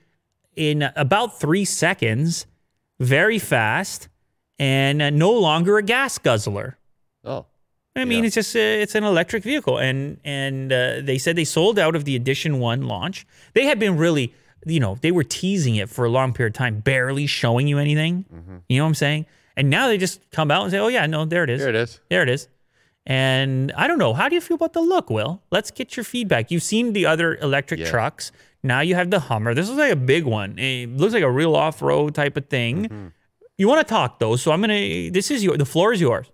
[0.56, 2.46] in about three seconds,
[3.00, 4.08] very fast,
[4.60, 6.78] and uh, no longer a gas guzzler.
[7.98, 8.28] I mean, Yeah.
[8.28, 11.96] it's just uh, it's an electric vehicle, and and uh, they said they sold out
[11.96, 13.26] of the Edition One launch.
[13.54, 14.34] They had been really,
[14.66, 17.78] you know, they were teasing it for a long period of time, barely showing you
[17.80, 18.26] anything.
[18.70, 19.26] You know what I'm saying?
[19.56, 21.70] And now they just come out and say, "Oh yeah, no, there it is, There
[21.70, 22.00] it is.
[22.10, 22.48] there it is."
[23.06, 25.42] And I don't know, how do you feel about the look, Will?
[25.50, 26.52] Let's get your feedback.
[26.52, 27.90] You've seen the other electric Yeah.
[27.90, 28.32] trucks.
[28.64, 29.54] Now you have the Hummer.
[29.54, 30.60] This is like a big one.
[30.60, 32.84] It looks like a real off-road type of thing.
[32.86, 33.08] Mm-hmm.
[33.58, 35.10] You want to talk though, so I'm gonna.
[35.10, 35.56] This is your.
[35.58, 36.28] The floor is yours.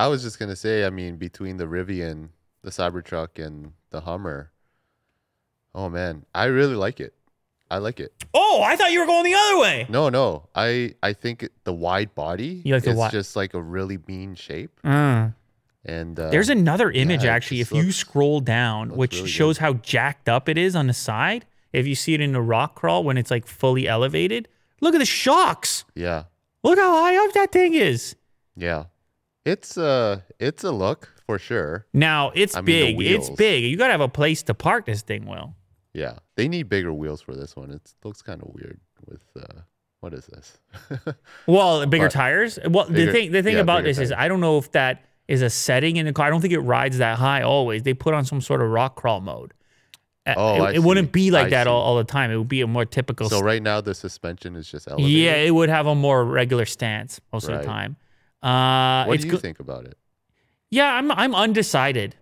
[0.00, 2.30] I was just gonna say, I mean, between the Rivian,
[2.62, 4.50] the Cybertruck, and the Hummer.
[5.74, 7.14] Oh man, I really like it.
[7.70, 8.12] I like it.
[8.34, 9.86] Oh, I thought you were going the other way.
[9.88, 13.54] No, no, I I think the wide body You like the is wi- just like
[13.54, 15.34] a really mean shape, Mm.
[15.84, 17.60] and uh, There's another image yeah, actually.
[17.60, 19.30] If just you scroll down, which really good.
[19.30, 21.46] shows how jacked up it is on the side.
[21.72, 24.48] If you see it in the rock crawl when it's like fully elevated,
[24.80, 25.84] look at the shocks.
[25.94, 26.24] yeah,
[26.64, 28.16] Look how high up that thing is.
[28.56, 28.84] yeah.
[29.44, 31.86] It's uh, it's a look for sure.
[31.92, 33.06] Now it's I mean, big.
[33.06, 33.64] It's big.
[33.64, 35.26] You gotta have a place to park this thing.
[35.26, 35.54] Well,
[35.94, 37.70] Yeah, they need bigger wheels for this one.
[37.70, 39.60] It looks kind of weird with uh,
[40.00, 40.58] what is this?
[41.46, 42.58] Well, bigger But- tires.
[42.68, 44.12] Well, the thing the thing yeah, about bigger this is.
[44.12, 46.26] I don't know if that is a setting in the car.
[46.26, 47.82] I don't think it rides that high always.
[47.84, 49.54] They put on some sort of rock crawl mode.
[50.26, 52.30] Uh, Oh, it, it wouldn't be like I that all, all the time.
[52.30, 55.10] It would be a more typical so right now the suspension is just elevated.
[55.12, 57.96] Yeah, it would have a more regular stance most of the time.
[58.42, 59.96] Uh, What do you go- think about it?
[60.70, 62.16] yeah, I'm I'm undecided.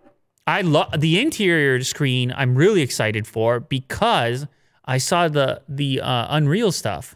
[0.47, 2.33] I love the interior screen.
[2.35, 4.47] I'm really excited for because
[4.85, 7.15] I saw the the uh, Unreal stuff.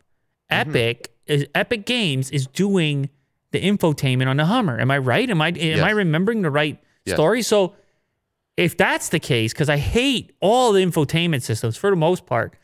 [0.51, 0.69] Mm-hmm.
[0.69, 3.09] Epic is Epic Games is doing
[3.51, 4.79] the infotainment on the Hummer.
[4.79, 5.29] Am I right?
[5.29, 7.15] Am I am I remembering the right Yes.
[7.17, 7.41] story?
[7.41, 7.75] So
[8.55, 12.55] if that's the case, because I hate all the infotainment systems for the most part,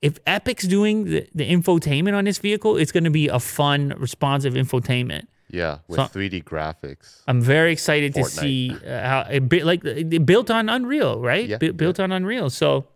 [0.00, 3.92] if Epic's doing the, the infotainment on this vehicle, it's going to be a fun,
[3.98, 5.26] responsive infotainment.
[5.52, 7.20] Yeah, with So- 3D graphics.
[7.28, 11.46] I'm very excited to see uh, how it bu- like it built on Unreal, right?
[11.46, 12.50] Yeah, Bu- built on Unreal.
[12.50, 12.86] So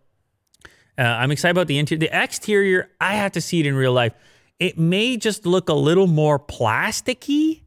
[0.97, 1.99] uh, I'm excited about the interior.
[1.99, 4.13] The exterior, I have to see it in real life.
[4.59, 7.61] It may just look a little more plasticky.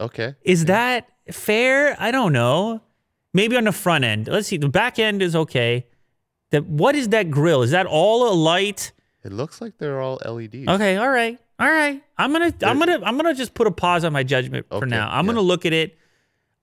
[0.00, 0.34] Okay.
[0.42, 1.96] Is that fair?
[2.00, 2.82] I don't know.
[3.32, 4.26] Maybe on the front end.
[4.26, 4.56] Let's see.
[4.58, 5.86] The back end is okay.
[6.50, 7.62] The, what is that grill?
[7.62, 8.90] Is that all a light?
[9.24, 10.66] It looks like they're all LEDs.
[10.68, 12.02] Okay, all right, all right.
[12.18, 15.08] I'm gonna, I'm gonna, I'm gonna just put a pause on my judgment for now.
[15.10, 15.32] I'm yeah.
[15.32, 15.96] gonna look at it.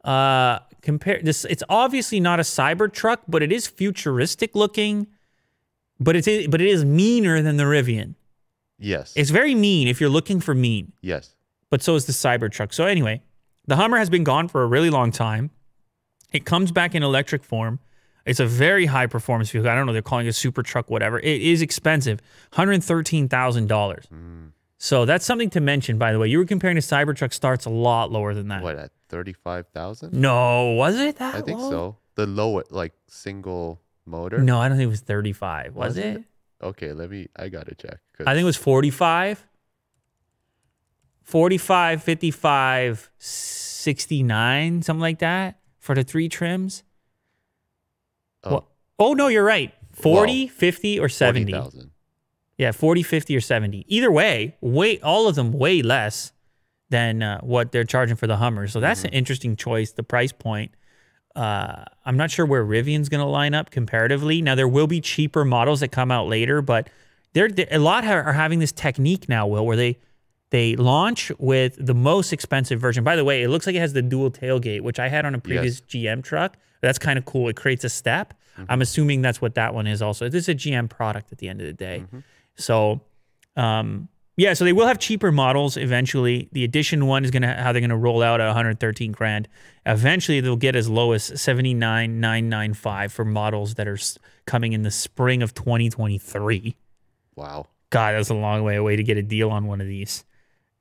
[0.04, 1.46] Uh, compare this.
[1.46, 5.08] It's obviously not a cyber truck, but it is futuristic looking.
[6.00, 8.16] But it's but it is meaner than the Rivian.
[8.80, 9.14] Yes.
[9.16, 10.94] It's very mean if you're looking for mean.
[11.02, 11.36] yes.
[11.70, 12.74] But so is the Cybertruck.
[12.74, 13.22] So anyway,
[13.68, 15.52] the Hummer has been gone for a really long time.
[16.34, 17.80] It comes back in electric form.
[18.26, 19.70] It's a very high performance vehicle.
[19.70, 19.94] I don't know.
[19.94, 21.20] They're calling it a super truck, whatever.
[21.20, 22.22] It is expensive,
[22.54, 24.08] hundred thirteen thousand dollars.
[24.82, 25.98] So that's something to mention.
[25.98, 27.34] By the way, you were comparing to Cybertruck.
[27.34, 28.64] Starts a lot lower than that.
[28.64, 30.14] What at 35,000?
[30.14, 31.36] No, was it that?
[31.36, 31.70] I think low?
[31.70, 31.98] so.
[32.16, 34.40] The low like single motor.
[34.40, 35.76] No, I don't think it was thirty-five.
[35.76, 36.06] Was, Was it?
[36.18, 36.24] it?
[36.62, 38.00] Okay, let me I got to check.
[38.26, 39.46] I think it was 45.
[41.24, 46.84] 45, 55, 69, something like that for the three trims.
[48.44, 48.68] oh, Well,
[48.98, 49.72] oh, no, you're right.
[49.94, 51.52] 40, 50, or 70.
[51.52, 51.92] 40,000.
[52.60, 53.86] Yeah, 40, 50, or 70.
[53.88, 56.34] Either way, way all of them way less
[56.89, 58.68] than uh, what they're charging for the Hummer.
[58.68, 60.72] So that's an interesting choice, the price point.
[61.36, 64.41] Uh, I'm not sure where Rivian's going to line up comparatively.
[64.41, 66.89] Now, there will be cheaper models that come out later, but
[67.32, 69.97] they're, they a lot are, are having this technique now, Will, where they
[70.49, 73.05] they launch with the most expensive version.
[73.05, 75.34] By the way, it looks like it has the dual tailgate, which I had on
[75.36, 76.57] a previous GM truck.
[76.82, 77.47] That's kind of cool.
[77.47, 78.34] It creates a step.
[78.68, 80.28] I'm assuming that's what that one is also.
[80.28, 82.03] This is a GM product at the end of the day.
[82.60, 83.01] So,
[83.55, 86.47] um, yeah, so they will have cheaper models eventually.
[86.53, 89.49] The edition one is gonna how they're gonna roll out at 113 grand.
[89.86, 93.97] Eventually, they'll get as low as 79,995 for models that are
[94.45, 96.76] coming in the spring of 2023.
[97.36, 97.68] Wow.
[97.89, 100.24] God, that's a long way away to get a deal on one of these.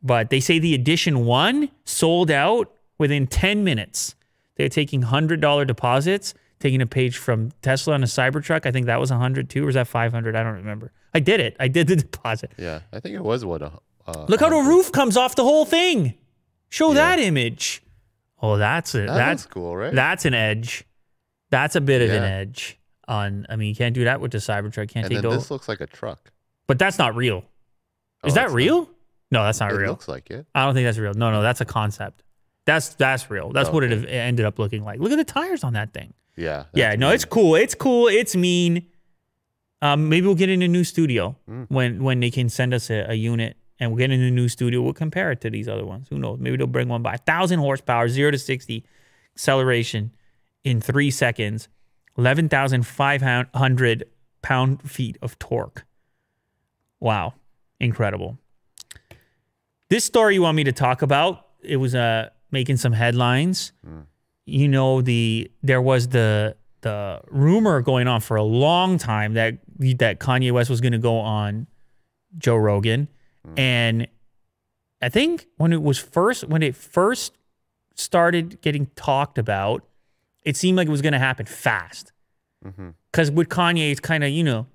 [0.03, 4.14] But they say the edition one sold out within 10 minutes.
[4.57, 8.66] They're taking $100 deposits, taking a page from Tesla on a Cybertruck.
[8.66, 10.37] I think that was 100 too, or was that 500?
[10.37, 10.93] I don't remember.
[11.15, 11.57] I did it.
[11.59, 12.53] I did the deposit.
[12.59, 13.73] Yeah, I think it was what a
[14.07, 16.15] uh, Look how the roof comes off the whole thing.
[16.71, 16.95] Show Yeah.
[16.95, 17.83] that image.
[18.41, 19.07] Oh, that's it.
[19.07, 19.93] That That's cool, right?
[19.93, 20.85] that's an edge.
[21.51, 22.79] That's a bit of an edge.
[23.09, 24.89] On, I mean, you can't do that with the Cybertruck.
[24.91, 26.31] Can't and take then this looks like a truck.
[26.67, 27.39] But that's not real.
[27.39, 28.91] Is Oh, that it's not- real?
[29.31, 29.91] No, that's not It real.
[29.91, 30.47] looks like it.
[30.55, 31.15] I don't think that's real.
[31.15, 32.23] No, no, that's a concept.
[32.67, 33.51] That's that's real.
[33.53, 34.01] That's what it Okay.
[34.03, 35.01] have- it ended up looking like.
[35.01, 36.13] Look at the tires on that thing.
[36.37, 36.65] Yeah.
[36.75, 37.15] yeah, no, mean.
[37.15, 37.55] it's cool.
[37.57, 38.09] It's cool.
[38.09, 38.87] It's mean.
[39.81, 41.66] Um, maybe we'll get in a new studio Mm.
[41.68, 44.49] when when they can send us a, a unit and we'll get in a new
[44.49, 44.83] studio.
[44.83, 46.09] We'll compare it to these other ones.
[46.09, 46.39] Who knows?
[46.41, 47.16] Maybe they'll bring one by.
[47.18, 48.85] Thousand horsepower, zero to sixty,
[49.37, 50.12] acceleration
[50.64, 51.68] in three seconds,
[52.16, 53.22] eleven thousand five
[53.55, 54.05] hundred
[54.43, 55.85] pound feet of torque.
[57.01, 57.35] Wow,
[57.79, 58.39] incredible.
[59.91, 61.47] This story you want me to talk about?
[61.62, 63.72] It was uh making some headlines.
[64.45, 69.59] You know the there was the the rumor going on for a long time that
[69.79, 71.66] that Kanye West was going to go on
[72.37, 73.09] Joe Rogan,
[73.47, 73.59] mm.
[73.59, 74.09] and
[75.01, 77.37] I think when it was first when it first
[77.95, 79.85] started getting talked about,
[80.45, 82.12] it seemed like it was going to happen fast.
[82.64, 82.91] Mm-hmm.
[83.11, 84.66] Because with Kanye, it's kind of you know,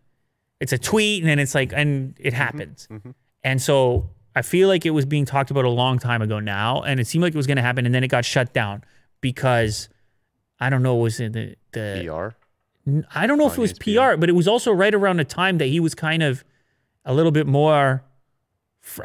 [0.60, 2.36] it's a tweet and then it's like and it mm-hmm.
[2.36, 3.12] happens, mm-hmm.
[3.44, 6.82] and so I feel like it was being talked about a long time ago now,
[6.82, 8.84] and it seemed like it was going to happen, and then it got shut down
[9.22, 9.90] because
[10.60, 12.36] I don't know was it the the PR.
[13.16, 15.58] I don't know if it was PR, but it was also right around the time
[15.60, 16.44] that he was kind of
[17.06, 18.04] a little bit more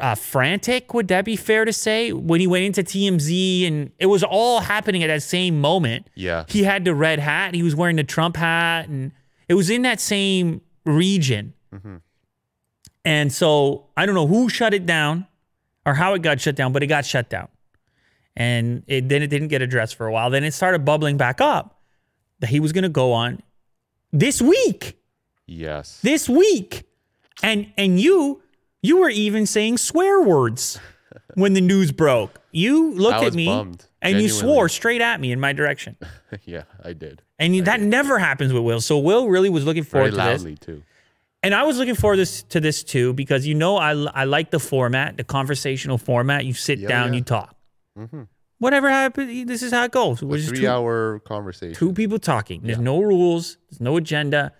[0.01, 0.93] uh, frantic.
[0.93, 2.11] Would that be fair to say?
[2.11, 6.09] When he went into TMZ and it was all happening at that same moment.
[6.15, 6.43] Yeah.
[6.49, 7.53] He had the red hat.
[7.53, 9.13] He was wearing the Trump hat, and
[9.47, 11.53] it was in that same region.
[13.05, 15.25] And so I don't know who shut it down
[15.85, 17.47] or how it got shut down, but it got shut down.
[18.35, 20.29] And it, then it didn't get addressed for a while.
[20.29, 21.81] Then it started bubbling back up
[22.39, 23.41] that he was going to go on
[24.11, 24.97] this week.
[25.45, 25.99] Yes.
[26.01, 26.83] This week.
[27.41, 28.41] And and you
[28.81, 30.79] you were even saying swear words
[31.35, 32.39] when the news broke.
[32.51, 35.95] You looked at me bummed, and you swore straight at me in my direction.
[36.45, 37.21] yeah, I did.
[37.37, 38.81] And you, that never happens with Will.
[38.81, 40.59] So Will really was looking Very forward to this.
[40.59, 40.83] too.
[41.41, 44.51] And I was looking forward this, to this too because you know I, I like
[44.51, 46.43] the format, the conversational format.
[46.43, 47.17] You sit Yeah, down, yeah.
[47.19, 47.55] you talk.
[47.97, 48.23] Mm-hmm.
[48.59, 50.21] Whatever happens, this is how it goes.
[50.21, 51.75] We're A just three two, hour conversation.
[51.75, 52.61] two people talking.
[52.63, 52.83] There's Yeah.
[52.83, 53.57] no rules.
[53.69, 54.51] There's no agenda.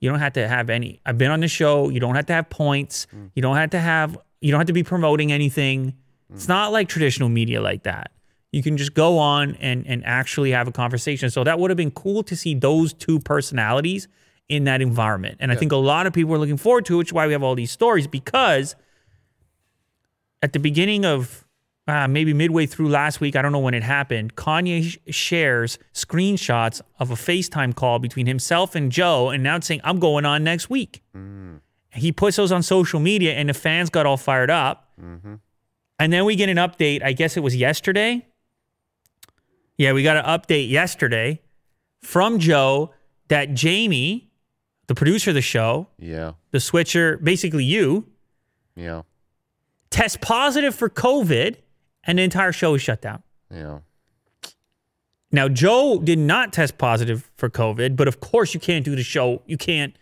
[0.00, 1.00] You don't have to have any.
[1.04, 1.88] I've been on the show.
[1.88, 3.06] You don't have to have points.
[3.14, 3.30] Mm.
[3.34, 4.16] You don't have to have.
[4.40, 5.94] You don't have to be promoting anything.
[6.32, 8.12] It's not like traditional media like that.
[8.52, 11.28] You can just go on and and actually have a conversation.
[11.30, 14.06] So that would have been cool to see those two personalities
[14.48, 15.38] in that environment.
[15.40, 17.26] And I think a lot of people are looking forward to it, which is why
[17.26, 18.76] we have all these stories because
[20.42, 21.44] at the beginning of
[21.88, 25.78] uh, maybe midway through last week, I don't know when it happened, Kanye sh- shares
[25.94, 30.68] screenshots of a FaceTime call between himself and Joe, and now I'm going on next
[30.68, 31.02] week.
[31.94, 34.92] He puts those on social media, and the fans got all fired up.
[36.00, 38.26] And then we get an update, I guess it was yesterday.
[39.76, 41.40] Yeah, we got an update yesterday
[42.02, 42.92] from Joe
[43.28, 44.30] that Jamie,
[44.86, 46.32] the producer of the show, Yeah.
[46.50, 48.06] the switcher, basically you,
[48.76, 49.02] Yeah.
[49.90, 51.56] test positive for COVID,
[52.08, 53.22] and the entire show is shut down.
[53.54, 53.78] Yeah.
[55.30, 59.02] Now, Joe did not test positive for COVID, but of course, you can't do the
[59.02, 59.42] show.
[59.46, 59.94] You can't.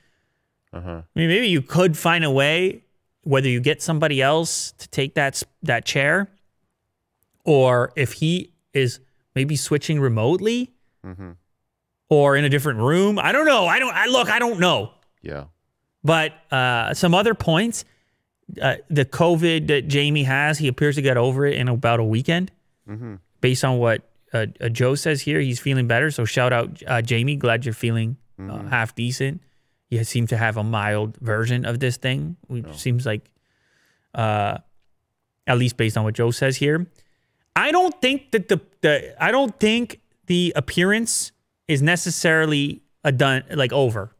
[0.73, 1.03] Uh huh.
[1.15, 2.85] I mean, maybe you could find a way,
[3.23, 6.29] whether you get somebody else to take that that chair,
[7.45, 9.01] or if he is
[9.35, 10.73] maybe switching remotely,
[12.09, 13.19] or in a different room.
[13.19, 13.67] I don't know.
[13.67, 13.95] I don't.
[13.95, 14.31] I look.
[14.31, 14.93] I don't know.
[15.23, 15.45] Yeah.
[16.05, 17.85] But uh, some other points,
[18.61, 22.05] uh, the COVID that Jamie has, he appears to get over it in about a
[22.05, 22.51] weekend.
[23.41, 26.11] Based on what uh, uh, Joe says here, he's feeling better.
[26.11, 27.37] So shout out uh, Jamie.
[27.37, 29.43] Glad you're feeling uh, half decent.
[29.91, 33.31] You seem to have a mild version of this thing, which seems like,
[34.15, 34.59] uh,
[35.47, 36.87] at least based on what Joe says here.
[37.55, 41.33] I don't think that the, the I don't think the appearance
[41.69, 44.11] is necessarily a done like over.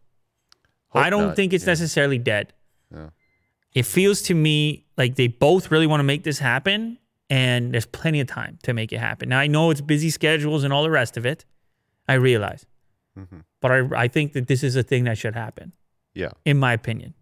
[0.93, 1.73] I don't not, think it's yeah.
[1.73, 2.53] necessarily dead.
[3.77, 3.81] Yeah.
[3.81, 6.99] It feels to me like they both really want to make this happen,
[7.29, 9.29] and there's plenty of time to make it happen.
[9.29, 11.45] Now I know it's busy schedules and all the rest of it.
[12.09, 12.65] I realize,
[13.19, 13.39] Mm-hmm.
[13.61, 15.73] but I I think that this is a thing that should happen,
[16.15, 16.31] Yeah.
[16.45, 17.15] in my opinion.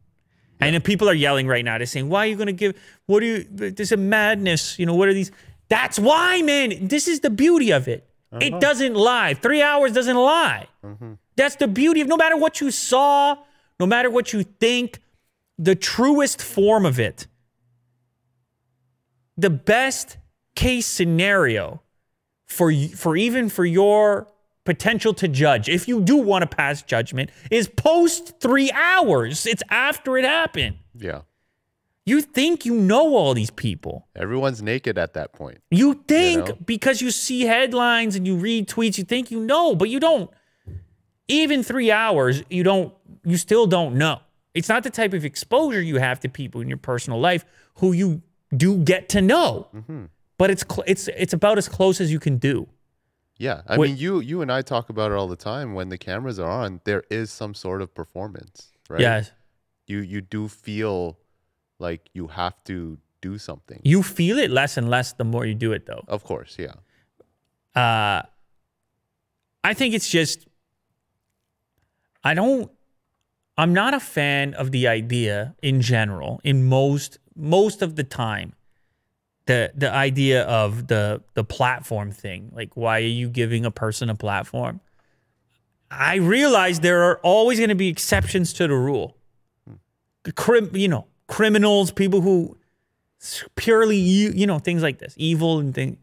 [0.60, 1.76] And then people are yelling right now.
[1.78, 2.74] They're saying, "Why are you going to give?
[3.06, 3.44] What are you?
[3.50, 4.78] This is madness.
[4.78, 5.30] You know what are these?
[5.68, 6.88] That's why, man.
[6.88, 8.08] This is the beauty of it.
[8.40, 9.34] It doesn't lie.
[9.34, 10.66] Three hours doesn't lie.
[11.36, 13.36] That's the beauty of no matter what you saw,
[13.78, 15.00] no matter what you think,
[15.58, 17.26] the truest form of it,
[19.36, 20.16] the best
[20.54, 21.82] case scenario
[22.46, 24.28] for for even for your
[24.64, 29.46] potential to judge, if you do want to pass judgment, is post three hours.
[29.46, 30.76] It's after it happened.
[30.94, 31.22] Yeah.
[32.06, 34.08] You think you know all these people.
[34.14, 35.58] Everyone's naked at that point.
[35.70, 36.58] You think know?
[36.66, 40.30] because you see headlines and you read tweets, you think you know, but you don't.
[41.28, 42.92] Even three hours, you don't.
[43.24, 44.20] You still don't know.
[44.54, 47.44] It's not the type of exposure you have to people in your personal life
[47.76, 48.22] who you
[48.56, 49.68] do get to know.
[49.74, 50.04] Mm-hmm.
[50.38, 52.68] But it's cl- it's it's about as close as you can do.
[53.36, 53.62] Yeah.
[53.66, 55.74] I mean, you you and I talk about it all the time.
[55.74, 59.00] When the cameras are on, there is some sort of performance, right?
[59.00, 59.32] Yes,
[59.86, 61.18] You you do feel
[61.80, 63.80] like you have to do something.
[63.84, 66.04] you feel it less and less the more you do it, though.
[66.08, 66.56] Of course.
[66.58, 66.74] Yeah.
[67.74, 68.22] Uh,
[69.64, 70.46] I think it's just,
[72.22, 72.70] I don't,
[73.56, 78.54] I'm not a fan of the idea in general, in most, most of the time,
[79.46, 82.50] the, the idea of the, the platform thing.
[82.52, 84.80] Like, why are you giving a person a platform?
[85.90, 89.16] I realize there are always going to be exceptions to the rule.
[90.34, 92.56] Crim, you know, criminals, people who
[93.54, 95.98] purely, you, you know, things like this, evil and things.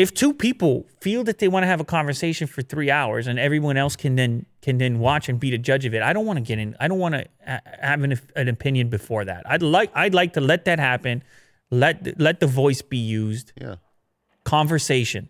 [0.00, 3.38] If two people feel that they want to have a conversation for three hours and
[3.38, 6.24] everyone else can then can then watch and be the judge of it i don't
[6.24, 7.26] want to get in i don't want to
[7.80, 9.42] have an, an opinion before that.
[9.44, 11.22] I'd like i'd like to let that happen
[11.70, 13.52] let let the voice be used.
[13.60, 13.76] Yeah.
[14.44, 15.28] conversation.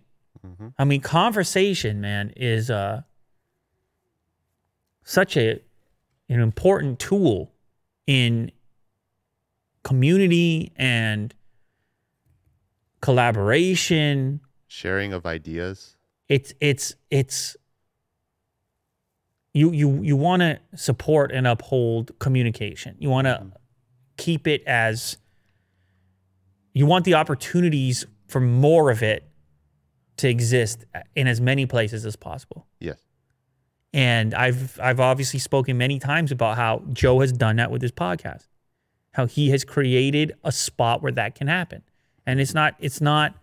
[0.78, 3.02] I mean conversation man is uh
[5.04, 5.60] such a
[6.28, 7.52] an important tool
[8.06, 8.52] in
[9.82, 11.34] community and
[13.00, 14.40] collaboration
[14.72, 15.96] Sharing of ideas.
[16.28, 17.56] it's it's it's
[19.52, 22.96] you you you want to support and uphold communication.
[22.98, 23.48] You want to mm-hmm.
[24.16, 25.18] keep it as
[26.72, 29.28] you want the opportunities for more of it
[30.18, 30.84] to exist
[31.16, 32.66] in as many places as possible.
[32.78, 33.00] Yes.
[33.92, 37.90] And I've I've obviously spoken many times about how Joe has done that with his
[37.92, 38.46] podcast.
[39.14, 41.82] How he has created a spot where that can happen.
[42.24, 43.34] And it's not it's not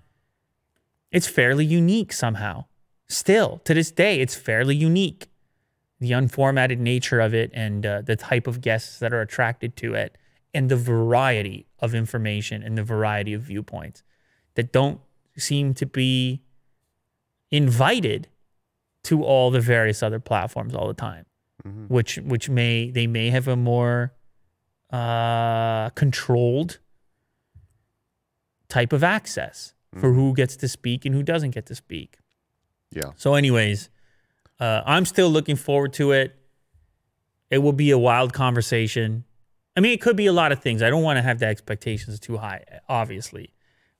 [1.12, 2.66] it's fairly unique somehow.
[3.08, 5.28] Still, to this day, it's fairly unique.
[5.99, 9.93] The unformatted nature of it and uh, the type of guests that are attracted to
[9.95, 10.18] it
[10.53, 14.03] and the variety of information and the variety of viewpoints
[14.55, 14.99] that don't
[15.38, 16.41] seem to be
[17.51, 18.28] invited
[19.03, 21.26] to all the various other platforms all the time,
[21.66, 21.88] Mhm.
[21.89, 24.14] which which may they may have a more
[24.91, 26.80] uh, controlled
[28.70, 32.17] type of access for who gets to speak and who doesn't get to speak.
[32.91, 33.11] Yeah.
[33.15, 33.89] So, anyways,
[34.59, 36.35] uh, I'm still looking forward to it.
[37.49, 39.23] It will be a wild conversation.
[39.75, 40.81] I mean, it could be a lot of things.
[40.81, 43.53] I don't want to have the expectations too high, obviously,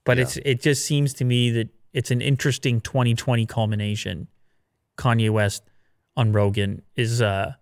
[0.04, 0.24] but Yeah.
[0.24, 4.28] it's it just seems to me that it's an interesting 2020 culmination.
[4.98, 5.62] Kanye West
[6.16, 7.22] on Rogan is.
[7.22, 7.52] uh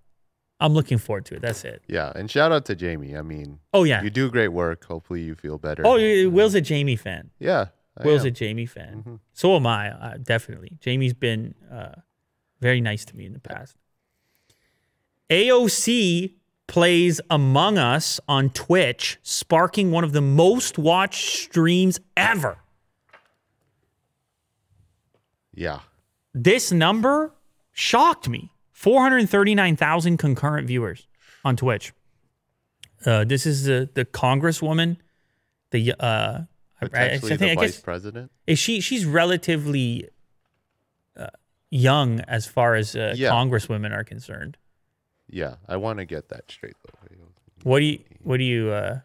[0.59, 1.43] I'm looking forward to it.
[1.43, 1.83] That's it.
[1.87, 2.12] Yeah.
[2.14, 3.14] And shout out to Jamie.
[3.14, 4.03] I mean, Oh yeah.
[4.03, 4.87] you do great work.
[4.87, 5.83] Hopefully you feel better.
[5.87, 5.97] Oh,
[6.31, 7.31] Will's a Jamie fan.
[7.39, 7.66] yeah.
[7.97, 8.29] I Will's am.
[8.29, 9.03] a Jamie fan.
[9.07, 9.21] Mhm.
[9.33, 10.77] So am I, uh, definitely.
[10.81, 11.95] Jamie's been uh,
[12.61, 13.77] very nice to me in the past.
[15.31, 16.35] AOC
[16.67, 22.59] plays Among Us on Twitch, sparking one of the most watched streams ever.
[25.55, 25.81] Yeah.
[26.35, 27.33] This number
[27.73, 31.07] shocked me 439,000 concurrent viewers
[31.45, 31.93] on Twitch.
[33.05, 34.97] Uh, this is the, the congresswoman.
[35.71, 36.41] The uh,
[36.81, 38.31] I- I, I think the I vice president.
[38.47, 40.09] is she she's relatively
[41.16, 41.29] uh,
[41.70, 43.31] young as far as uh, Yeah.
[43.31, 44.59] congresswomen are concerned.
[45.29, 45.57] Yeah.
[45.68, 46.93] I want to get that straight though.
[47.62, 49.01] What do you what do you uh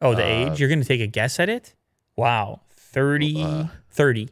[0.00, 0.60] oh the Uh, age?
[0.60, 1.74] You're gonna take a guess at it?
[2.16, 2.62] Wow.
[2.70, 4.28] 30 Uh, 30.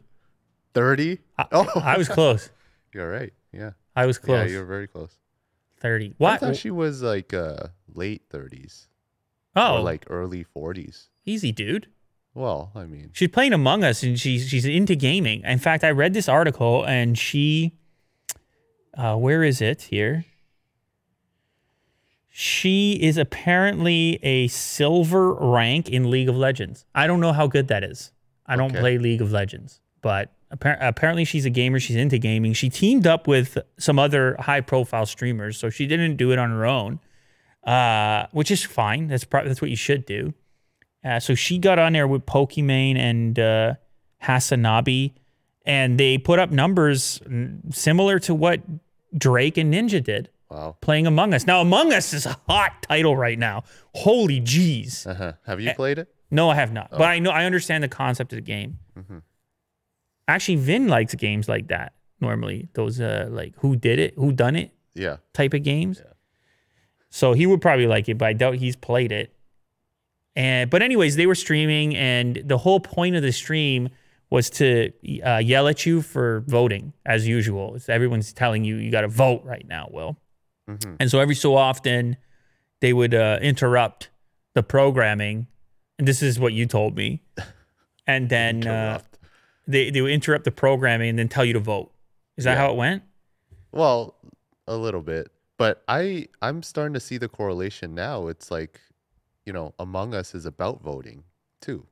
[0.73, 1.19] 30?
[1.37, 2.49] I, Oh, I was close.
[2.93, 3.31] you're right.
[3.51, 3.71] Yeah.
[3.95, 4.47] I was close.
[4.49, 5.15] Yeah, you're very close.
[5.79, 6.15] 30.
[6.17, 6.33] What?
[6.33, 8.87] I thought she was like uh, late 30s
[9.55, 11.07] oh, or like early 40s.
[11.25, 11.87] easy dude.
[12.35, 15.41] Well, I mean, She's playing Among Us and she's she's into gaming.
[15.43, 17.77] In fact, I read this article and she
[18.97, 20.25] uh where is it here?
[22.35, 26.85] She is apparently a silver rank in League of Legends.
[26.95, 28.11] I don't know how good that is.
[28.47, 28.79] I don't Okay.
[28.79, 31.79] play League of Legends, but appar- apparently she's a gamer.
[31.79, 32.53] She's into gaming.
[32.53, 36.49] She teamed up with some other high profile streamers, so she didn't do it on
[36.49, 36.99] her own,
[37.65, 39.07] uh, which is fine.
[39.07, 40.33] That's pro- that's what you should do.
[41.03, 43.73] Uh, so she got on there with Pokimane and uh,
[44.23, 45.13] Hasanabi,
[45.65, 47.19] and they put up numbers
[47.71, 48.61] similar to what
[49.17, 50.75] Drake and Ninja did wow.
[50.81, 51.45] playing Among Us.
[51.45, 53.63] Now, Among Us is a hot title right now.
[53.93, 55.05] Holy jeez.
[55.05, 55.33] Uh-huh.
[55.45, 56.13] Have you played it?
[56.31, 58.79] No, I have not, but I know I understand the concept of the game.
[60.27, 62.69] Actually, Vin likes games like that normally.
[62.73, 65.17] Those uh, like who did it, who done it Yeah.
[65.33, 66.01] type of games.
[67.09, 69.35] So he would probably like it, but I doubt he's played it.
[70.35, 73.89] And but anyways, they were streaming, and the whole point of the stream
[74.29, 74.91] was to
[75.23, 77.75] uh, yell at you for voting as usual.
[77.75, 80.17] It's, everyone's telling you you got to vote right now, Will.
[80.67, 80.95] Mhm.
[80.99, 82.17] And so every so often,
[82.81, 84.09] they would uh, interrupt
[84.55, 85.45] the programming,
[85.99, 87.21] and this is what you told me.
[88.05, 88.99] And then uh,
[89.65, 91.89] they they would interrupt the programming and then tell you to vote.
[92.35, 92.57] Is that Yeah.
[92.57, 93.03] how it went?
[93.71, 94.15] Well,
[94.67, 98.27] a little bit, but I I'm starting to see the correlation now.
[98.27, 98.81] It's like,
[99.45, 101.23] you know, Among Us is about voting
[101.61, 101.85] too.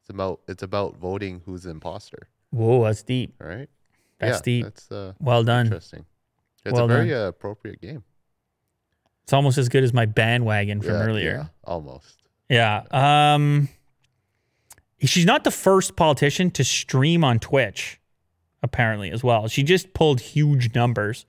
[0.00, 3.34] It's about it's about voting who's the imposter, Whoa, that's deep.
[3.40, 3.68] all right?
[4.20, 4.64] That's yeah, deep.
[4.64, 5.66] That's uh, Well done.
[5.66, 6.06] interesting.
[6.64, 8.02] It's Well a very uh, appropriate game
[9.24, 11.30] It's almost as good as my bandwagon from Yeah, earlier.
[11.30, 12.22] yeah, almost.
[12.48, 12.82] Yeah.
[12.92, 13.68] Um
[15.02, 18.00] she's not the first politician to stream on Twitch
[18.62, 19.46] apparently as well.
[19.48, 21.24] She just pulled huge numbers.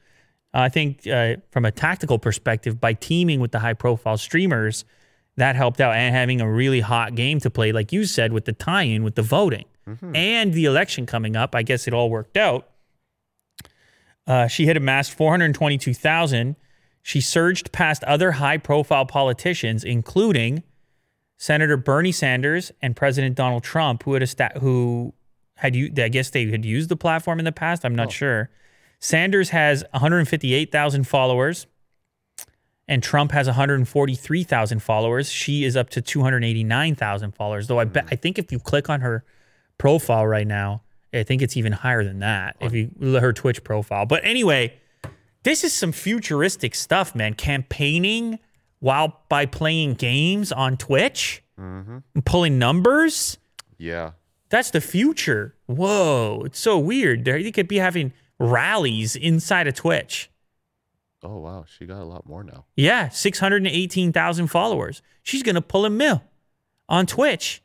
[0.54, 4.86] I think uh, from a tactical perspective by teaming with the high profile streamers
[5.38, 8.46] that helped out and having a really hot game to play like you said with
[8.46, 9.66] the tie-in with the voting
[10.14, 11.56] and the election coming up.
[11.56, 12.68] I guess it all worked out.
[14.26, 16.56] Uh, she had amassed 422,000.
[17.02, 20.64] She surged past other high profile politicians, including
[21.38, 25.14] Senator Bernie Sanders and President Donald Trump, who had a sta- who
[25.56, 27.86] had you I guess they had used the platform in the past.
[27.86, 28.50] I'm not sure.
[29.00, 31.68] Sanders has 158,000 followers,
[32.88, 35.32] and Trump has 143,000 followers.
[35.32, 37.68] She is up to 289,000 followers.
[37.68, 39.24] Though I bet I think if you click on her
[39.78, 40.84] profile right now,
[41.14, 42.58] I think it's even higher than that.
[42.60, 44.06] If you her Twitch profile.
[44.06, 44.74] But anyway,
[45.44, 47.34] this is some futuristic stuff, man.
[47.34, 48.40] Campaigning
[48.80, 53.38] while by playing games on Twitch, and pulling numbers.
[53.78, 54.12] Yeah.
[54.50, 55.56] That's the future.
[55.66, 57.26] Whoa, it's so weird.
[57.26, 60.30] There, you could be having rallies inside of Twitch.
[61.24, 62.66] Oh wow, she got a lot more now.
[62.76, 65.02] Yeah, 618,000 followers.
[65.24, 66.24] She's going to pull a mill
[66.88, 67.62] on Twitch.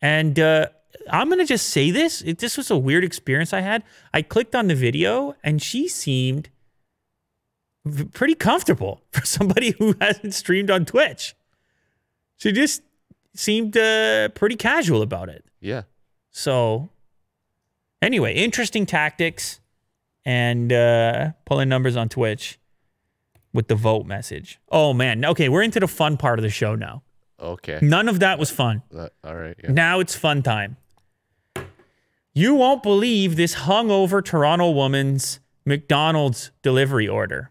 [0.00, 0.68] And uh,
[1.10, 2.22] I'm going to just say this.
[2.22, 3.82] It, this was a weird experience I had.
[4.12, 6.48] I clicked on the video and she seemed
[8.12, 11.34] pretty comfortable for somebody who hasn't streamed on Twitch.
[12.36, 12.82] She just
[13.34, 15.44] seemed uh, pretty casual about it.
[15.60, 15.82] Yeah.
[16.30, 16.88] So
[18.04, 19.60] Anyway, interesting tactics
[20.24, 22.58] and uh, pulling numbers on Twitch
[23.52, 24.58] with the vote message.
[24.70, 27.02] Oh man, okay, we're into the fun part of the show now.
[27.40, 27.78] Okay.
[27.82, 28.82] None of that was fun.
[28.94, 29.56] Uh, all right.
[29.62, 29.72] Yeah.
[29.72, 30.76] Now it's fun time.
[32.32, 37.50] You won't believe this hungover Toronto woman's McDonald's delivery order.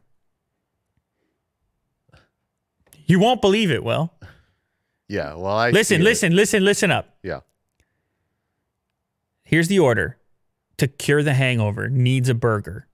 [3.05, 4.13] You won't believe it, Will.
[5.07, 5.35] Yeah.
[5.35, 7.15] Well, I Listen, listen, listen, listen up.
[7.21, 7.41] Yeah.
[9.43, 10.17] Here's the order
[10.83, 12.85] to cure the hangover needs a burger.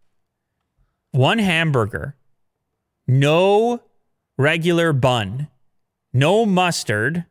[1.09, 2.15] One hamburger,
[3.07, 3.81] no
[4.37, 5.47] regular bun,
[6.13, 7.25] no mustard,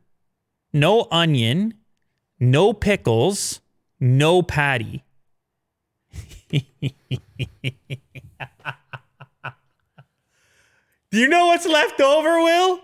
[0.73, 1.75] no onion,
[2.41, 3.61] no pickles,
[4.01, 5.05] no patty.
[6.51, 6.59] Do
[11.11, 12.81] you know what's left over, Will?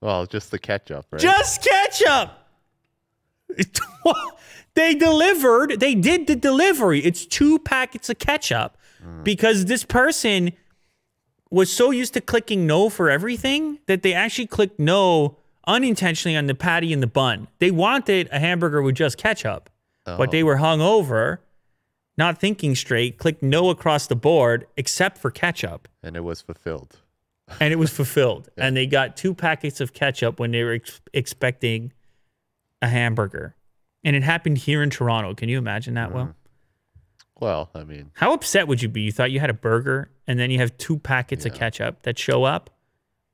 [0.00, 1.20] Well, just the ketchup, right?
[1.20, 2.39] Just ketchup.
[4.74, 7.00] they delivered, they did the delivery.
[7.00, 9.24] It's two packets of ketchup mm.
[9.24, 10.52] because this person
[11.50, 15.36] was so used to clicking no for everything that they actually clicked no
[15.66, 17.48] unintentionally on the patty and the bun.
[17.58, 19.68] They wanted a hamburger with just ketchup,
[20.04, 20.46] but they oh.
[20.46, 21.40] were hung over,
[22.16, 26.98] not thinking straight, clicked no across the board except for ketchup and it was fulfilled.
[27.60, 28.48] and it was fulfilled.
[28.56, 31.92] And they got two packets of ketchup when they were ex- expecting
[32.82, 33.54] a hamburger.
[34.04, 35.34] And it happened here in Toronto.
[35.34, 36.34] Can you imagine that, Will?
[37.38, 39.02] Well, I mean, How upset would you be?
[39.02, 42.18] You thought you had a burger and then you have two packets of ketchup that
[42.18, 42.70] show up?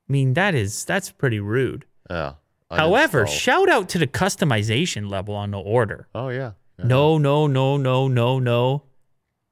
[0.09, 1.85] I mean, that is that's pretty rude.
[2.09, 2.33] yeah.
[2.69, 3.39] However, uninstall.
[3.39, 6.07] shout out to the customization level on the order.
[6.15, 6.51] oh yeah.
[6.77, 6.85] yeah.
[6.85, 8.83] No, no, no, no, no, no.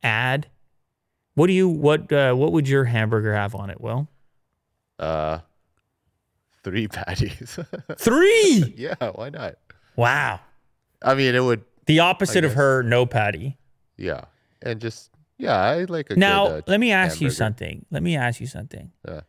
[0.04, 0.48] Add.
[1.36, 4.08] What do you what uh, what would your hamburger have on it, Will?
[5.00, 5.40] Uh,
[6.64, 7.60] three patties.
[7.98, 8.74] Three.
[8.78, 8.96] yeah.
[9.14, 9.56] Why not?
[9.96, 10.40] Wow.
[11.02, 11.64] I mean, it would.
[11.86, 13.58] The opposite of her no patty.
[13.98, 14.26] Yeah.
[14.62, 17.86] And just yeah, I like a Now, good, uh, let me ask you something.
[17.92, 18.92] Let me ask you something.
[19.08, 19.22] Yeah.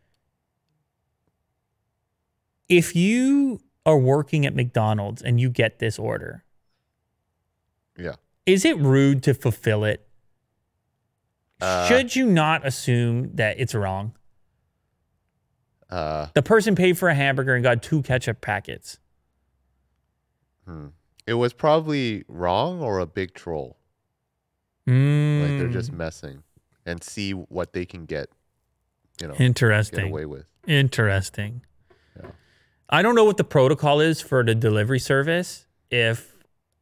[2.69, 6.45] If you are working at McDonald's and you get this order,
[7.97, 8.15] Yeah.
[8.45, 10.07] is it rude to fulfill it?
[11.61, 14.15] Uh, Should you not assume that it's wrong?
[15.89, 18.99] Uh, The person paid for a hamburger and got two ketchup packets.
[20.67, 20.87] Hmm.
[21.27, 23.79] It was probably wrong or a big troll.
[24.89, 26.45] Mm, Like they're just messing
[26.85, 28.29] and see what they can get.
[29.21, 29.97] You know, interesting.
[29.97, 30.13] get interesting.
[30.13, 30.47] away with.
[30.67, 31.63] Interesting.
[32.17, 32.31] Yeah.
[32.89, 35.67] I don't know what the protocol is for the delivery service.
[35.91, 36.37] If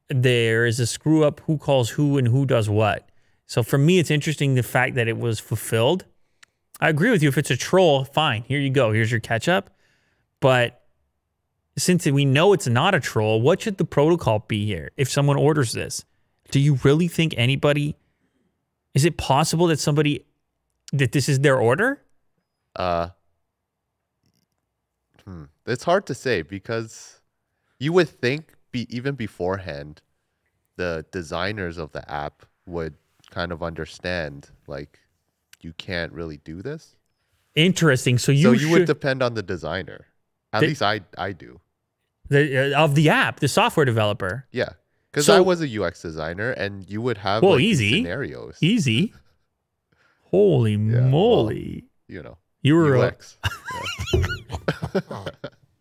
[0.08, 3.08] there is a screw up, who calls who and who does what.
[3.46, 6.04] So for me, it's interesting the fact that it was fulfilled.
[6.80, 7.28] I agree with you.
[7.28, 8.42] If it's a troll, fine.
[8.42, 8.92] Here you go.
[8.92, 9.70] Here's your ketchup.
[10.40, 10.83] But
[11.76, 15.36] since we know it's not a troll, what should the protocol be here if someone
[15.36, 16.04] orders this?
[16.50, 17.96] Do you really think anybody?
[18.94, 20.24] Is it possible that somebody
[20.92, 22.00] that this is their order?
[22.76, 23.08] Uh,
[25.24, 25.44] hmm.
[25.66, 27.20] It's hard to say because
[27.78, 30.00] you would think be even beforehand,
[30.76, 32.94] the designers of the app would
[33.30, 35.00] kind of understand like
[35.60, 36.96] you can't really do this.
[37.54, 38.18] Interesting.
[38.18, 40.06] So you, so you should, would depend on the designer.
[40.54, 41.60] At They- least I I do.
[42.28, 44.46] the, uh, of the app, the software developer.
[44.52, 44.70] Yeah.
[45.10, 47.98] Because So- I was a UX designer, and you would have Well, like, easy.
[48.02, 48.56] scenarios.
[48.60, 49.12] Easy.
[50.30, 51.84] Holy well, moly!
[52.08, 53.36] you know, you were a, UX.
[54.14, 55.24] Yeah.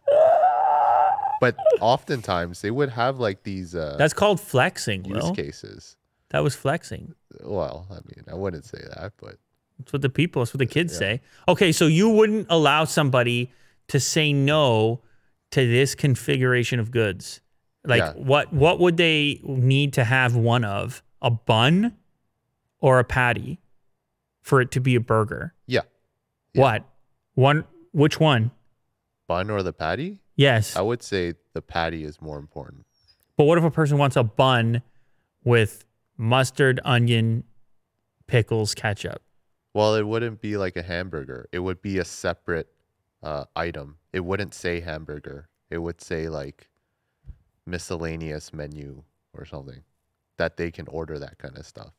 [1.41, 5.05] but oftentimes they would have like these uh, that's called flexing.
[5.05, 5.35] use Will.
[5.35, 5.97] cases.
[6.29, 7.13] That was flexing.
[7.43, 9.37] Well, I mean, I wouldn't say that, but
[9.79, 10.41] That's what the people.
[10.41, 10.99] That's what the kids Yeah.
[10.99, 11.21] say.
[11.47, 13.51] Okay, so you wouldn't allow somebody
[13.89, 15.01] to say no
[15.51, 17.41] to this configuration of goods.
[17.85, 18.13] Like Yeah.
[18.13, 18.53] what?
[18.53, 21.03] What would they need to have one of?
[21.21, 21.95] A bun
[22.79, 23.59] or a patty
[24.41, 25.53] for it to be a burger?
[25.67, 25.81] yeah,
[26.53, 26.61] Yeah.
[26.61, 26.85] What?
[27.35, 27.65] One?
[27.91, 28.51] Which one?
[29.27, 30.19] bun or the patty.
[30.35, 30.75] Yes.
[30.75, 32.85] I would say the patty is more important.
[33.37, 34.81] But what if a person wants a bun
[35.45, 35.85] with
[36.17, 37.43] mustard, onion,
[38.27, 39.21] pickles, ketchup?
[39.73, 41.47] Well, it wouldn't be like a hamburger.
[41.51, 42.67] It would be a separate
[43.23, 43.97] uh, item.
[44.11, 45.47] It wouldn't say hamburger.
[45.69, 46.69] It would say like
[47.65, 49.03] miscellaneous menu
[49.37, 49.83] or something
[50.37, 51.93] that they can order that kind of stuff.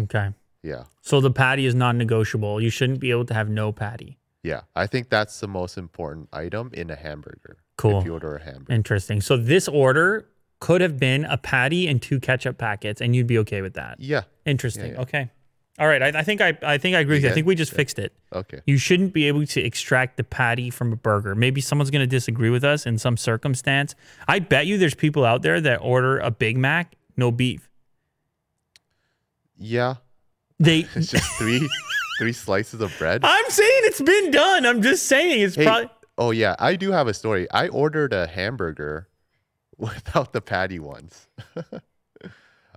[0.00, 0.30] Okay.
[0.62, 0.84] Yeah.
[1.02, 2.60] So the patty is non negotiable.
[2.60, 4.18] You shouldn't be able to have no patty.
[4.42, 4.62] Yeah.
[4.74, 7.58] I think that's the most important item in a hamburger.
[7.76, 8.00] Cool.
[8.00, 8.72] If you order a hamburger.
[8.72, 9.20] Interesting.
[9.20, 10.28] So this order
[10.60, 14.00] could have been a patty and two ketchup packets, and you'd be okay with that.
[14.00, 14.22] Yeah.
[14.46, 14.92] Interesting.
[14.92, 15.00] yeah.
[15.02, 15.30] Okay.
[15.78, 16.02] All right.
[16.02, 17.30] I, I think I, I think I agree with you.
[17.30, 18.14] I think we just fixed it.
[18.32, 18.60] Okay.
[18.66, 21.34] You shouldn't be able to extract the patty from a burger.
[21.34, 23.94] Maybe someone's going to disagree with us in some circumstance.
[24.26, 27.68] I bet you there's people out there that order a Big Mac, no beef.
[29.58, 29.96] Yeah,
[30.58, 30.80] They.
[30.94, 31.68] it's just three
[32.18, 33.20] three slices of bread.
[33.24, 34.64] I'm saying it's been done.
[34.66, 35.90] I'm just saying it's Hey, probably.
[36.18, 37.50] oh yeah, I do have a story.
[37.50, 39.08] I ordered a hamburger
[39.78, 41.28] without the patty ones.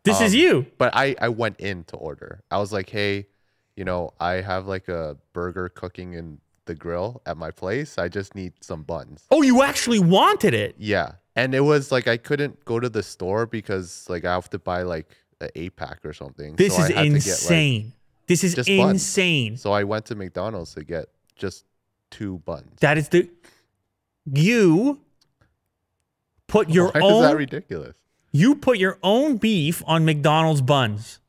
[0.04, 0.66] This is um, you.
[0.78, 2.42] But I I went in to order.
[2.52, 3.28] I was like, "Hey,
[3.76, 7.98] you know, I have like a burger cooking in the grill at my place.
[7.98, 10.76] I just need some buns." Oh, you actually wanted it.
[10.78, 11.14] Yeah.
[11.36, 14.60] And it was like I couldn't go to the store because like I have to
[14.60, 15.08] buy like
[15.42, 16.56] an eight pack or something.
[16.56, 17.94] This So I is to get, like- insane.
[18.28, 18.92] this is just buns.
[19.02, 19.56] insane.
[19.58, 21.64] so I went to McDonald's to get just
[22.12, 22.80] two buns.
[22.82, 23.30] That is the.
[24.32, 25.00] You
[26.48, 27.24] put your Why own.
[27.24, 27.96] is that ridiculous?
[28.32, 31.20] You put your own beef on McDonald's buns.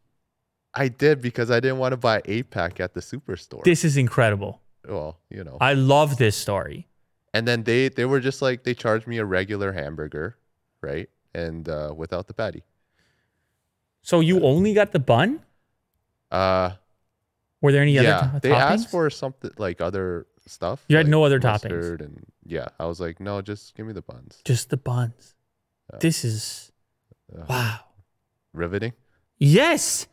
[0.75, 3.65] I did because I didn't want to buy an eight pack at the superstore.
[3.65, 4.61] This is incredible.
[4.89, 5.57] well, you know.
[5.61, 6.87] I love this story.
[7.35, 10.37] and then they they were just like they charged me a regular hamburger,
[10.81, 11.09] right?
[11.35, 12.63] And uh without the patty.
[14.03, 15.41] So you only got the bun?
[16.31, 16.71] Uh
[17.61, 18.73] Were there any yeah, other to- they toppings?
[18.73, 20.85] asked for something like other stuff.
[20.89, 22.01] You had like no other toppings?
[22.01, 24.41] And yeah, I was like, no, just give me the buns.
[24.45, 25.35] just the buns.
[25.93, 25.99] Yeah.
[26.01, 26.70] This is
[27.49, 27.81] Wow.
[28.53, 28.93] Riveting.
[29.39, 30.07] Yes.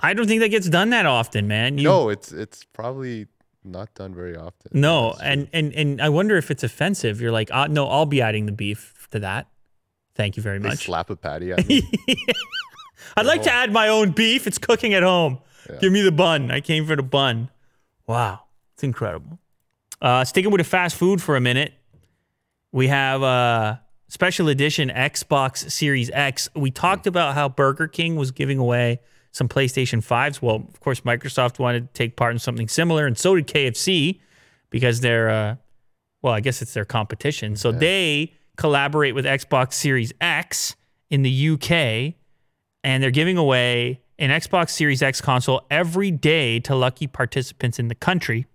[0.00, 1.78] I don't think that gets done that often, man.
[1.78, 3.26] You, no, it's it's probably
[3.64, 4.70] not done very often.
[4.74, 7.20] No, and, and and I wonder if it's offensive.
[7.20, 9.46] You're like, uh, no, I'll be adding the beef to that.
[10.14, 10.84] Thank you very they much.
[10.84, 11.82] slap a patty at me.
[13.16, 14.46] I'd like to add my own beef.
[14.46, 15.38] It's cooking at home.
[15.68, 15.78] Yeah.
[15.78, 16.50] Give me the bun.
[16.50, 17.50] I came for the bun.
[18.06, 18.42] Wow,
[18.74, 19.38] it's incredible.
[20.00, 21.72] Uh, sticking with the fast food for a minute,
[22.70, 26.48] we have a special edition Xbox Series X.
[26.54, 29.00] We talked about how Burger King was giving away
[29.32, 30.40] some PlayStation 5s.
[30.40, 34.20] Well, of course, Microsoft wanted to take part in something similar, and so did KFC
[34.70, 35.56] because they're, uh,
[36.22, 37.56] well, I guess it's their competition.
[37.56, 40.76] So they collaborate with Xbox Series X
[41.10, 42.14] in the UK
[42.86, 47.88] and they're giving away an Xbox Series X console every day to lucky participants in
[47.88, 48.46] the country.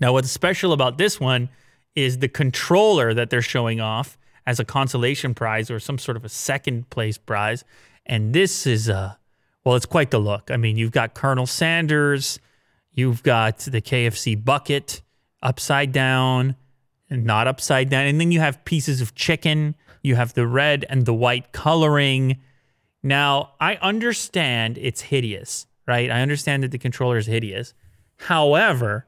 [0.00, 1.50] Now, what's special about this one
[1.94, 4.16] is the controller that they're showing off
[4.46, 7.64] as a consolation prize or some sort of a second place prize.
[8.06, 9.18] And this is a
[9.64, 10.50] well, it's quite the look.
[10.50, 12.40] I mean, you've got Colonel Sanders,
[12.92, 15.02] you've got the KFC bucket
[15.40, 16.56] upside down
[17.08, 19.74] and not upside down, and then you have pieces of chicken.
[20.02, 22.38] You have the red and the white coloring.
[23.02, 26.10] Now, I understand it's hideous, right?
[26.10, 27.74] I understand that the controller is hideous.
[28.16, 29.06] However,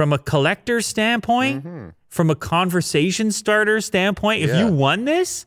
[0.00, 1.62] from a collector standpoint,
[2.08, 4.60] from a conversation starter standpoint, if Yeah.
[4.64, 5.44] you won this,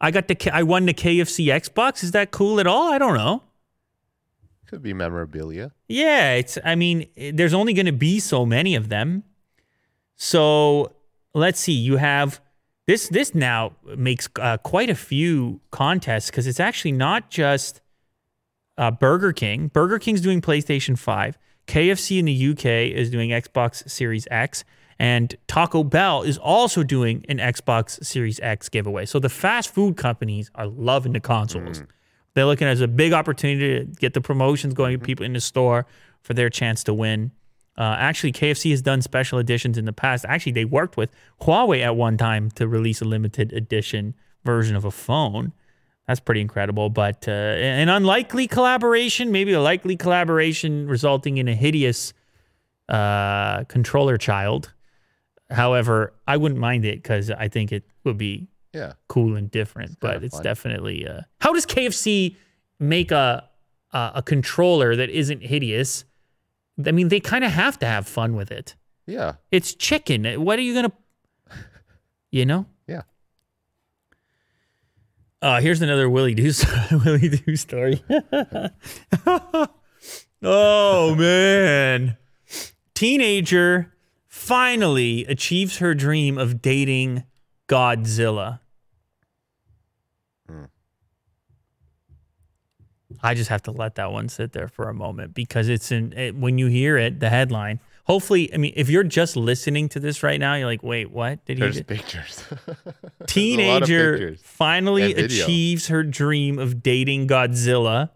[0.00, 2.04] I got the K- I won the KFC Xbox.
[2.04, 2.92] Is that cool at all?
[2.92, 3.42] I don't know.
[4.68, 5.72] Could be memorabilia.
[5.88, 6.58] Yeah, it's.
[6.64, 9.24] I mean, there's only going to be so many of them.
[10.14, 10.92] So
[11.34, 11.72] let's see.
[11.72, 12.40] You have
[12.86, 13.08] this.
[13.08, 17.80] This now makes uh, quite a few contests because it's actually not just
[18.78, 19.66] uh, Burger King.
[19.68, 21.36] Burger King's doing PlayStation Five.
[21.66, 24.64] KFC in the UK is doing Xbox Series X,
[24.98, 29.04] and Taco Bell is also doing an Xbox Series X giveaway.
[29.04, 31.82] So the fast food companies are loving the consoles.
[32.34, 35.32] They're looking at it as a big opportunity to get the promotions going, people in
[35.32, 35.86] the store
[36.22, 37.32] for their chance to win.
[37.78, 40.24] Uh, actually, KFC has done special editions in the past.
[40.26, 41.10] Actually, they worked with
[41.42, 44.14] Huawei at one time to release a limited edition
[44.44, 45.52] version of a phone.
[46.08, 46.88] That's pretty incredible.
[46.90, 52.12] But uh, an unlikely collaboration, maybe a likely collaboration resulting in a hideous
[52.88, 54.72] uh, controller child.
[55.50, 58.92] However, I wouldn't mind it because I think it would be Yeah.
[59.08, 60.42] cool and different, but it's fun.
[60.44, 61.06] definitely.
[61.06, 62.36] Uh, how does KFC
[62.78, 63.48] make a
[63.92, 66.04] a, a controller that isn't hideous?
[66.84, 68.74] I mean, they kind of have to have fun with it.
[69.06, 69.34] Yeah.
[69.50, 70.24] It's chicken.
[70.44, 70.92] What are you gonna?
[72.32, 72.66] You know.
[75.42, 76.50] Uh, here's another Willie Do
[77.04, 78.02] Willie Doo story.
[80.42, 82.16] oh man,
[82.94, 83.92] teenager
[84.26, 87.24] finally achieves her dream of dating
[87.68, 88.60] Godzilla.
[93.22, 96.12] I just have to let that one sit there for a moment because it's in
[96.12, 97.80] it, when you hear it, the headline.
[98.06, 101.44] Hopefully, I mean, if you're just listening to this right now, you're like, "Wait, what
[101.44, 102.44] did he?" There's do?" pictures.
[102.48, 108.10] There's a lot of Teenager finally achieves her dream of dating Godzilla.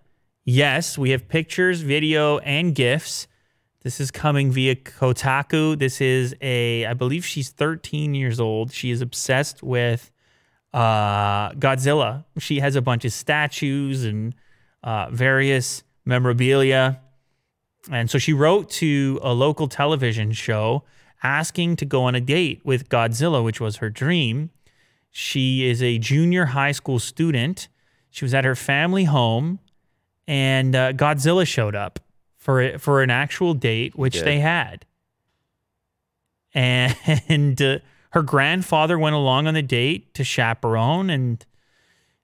[0.44, 3.26] Yes, we have pictures, video, and gifs.
[3.82, 5.78] This is coming via Kotaku.
[5.78, 8.72] This is a, I believe she's 13 years old.
[8.72, 10.10] She is obsessed with
[10.72, 12.24] uh, Godzilla.
[12.38, 14.34] She has a bunch of statues and
[14.84, 17.00] uh, various memorabilia.
[17.90, 20.84] And so she wrote to a local television show
[21.22, 24.50] asking to go on a date with Godzilla, which was her dream.
[25.10, 27.68] She is a junior high school student.
[28.10, 29.60] She was at her family home
[30.30, 31.98] and uh, Godzilla showed up
[32.38, 34.86] for for an actual date, which they had.
[36.54, 37.78] And uh,
[38.10, 41.44] her grandfather went along on the date to chaperone, and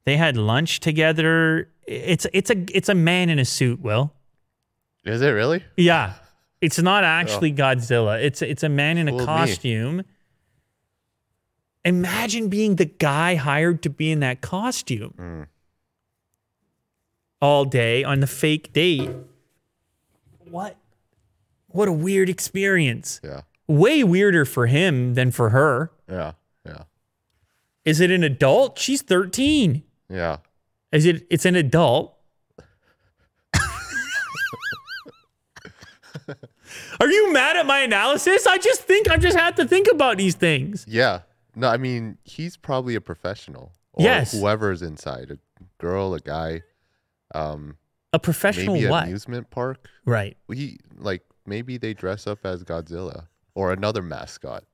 [0.05, 1.69] they had lunch together.
[1.87, 4.13] It's it's a it's a man in a suit, Will.
[5.07, 5.65] Is it really?
[5.77, 6.15] Yeah.
[6.61, 8.23] It's not actually Godzilla.
[8.23, 9.27] It's it's a man in a Fooled me.
[9.27, 10.03] costume.
[11.85, 15.47] Imagine being the guy hired to be in that costume Mm.
[17.41, 19.11] all day on the fake date.
[20.51, 20.77] What?
[21.69, 23.21] What a weird experience.
[23.23, 23.43] Yeah.
[23.69, 25.93] Way weirder for him than for her.
[26.09, 26.33] Yeah.
[26.65, 26.85] Yeah.
[27.85, 28.79] Is it an adult?
[28.79, 29.85] She's 13.
[30.09, 30.39] Yeah.
[30.91, 32.16] Is it it's an adult?
[37.01, 38.47] Are you mad at my analysis?
[38.47, 40.85] I just think I just have to think about these things.
[40.89, 41.21] Yeah.
[41.55, 43.73] No, I mean, he's probably a professional.
[43.93, 44.33] Or Yes.
[44.33, 45.39] Whoever's inside, a
[45.79, 46.63] girl, a guy,
[47.35, 47.77] um,
[48.13, 49.05] A professional maybe what?
[49.05, 49.89] amusement park.
[50.05, 50.37] Right.
[50.49, 54.65] We like maybe they dress up as Godzilla or another mascot.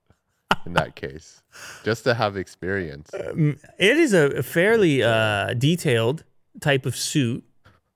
[0.67, 1.43] in that case,
[1.83, 3.11] just to have experience.
[3.15, 6.23] It is a fairly uh, detailed
[6.61, 7.43] type of suit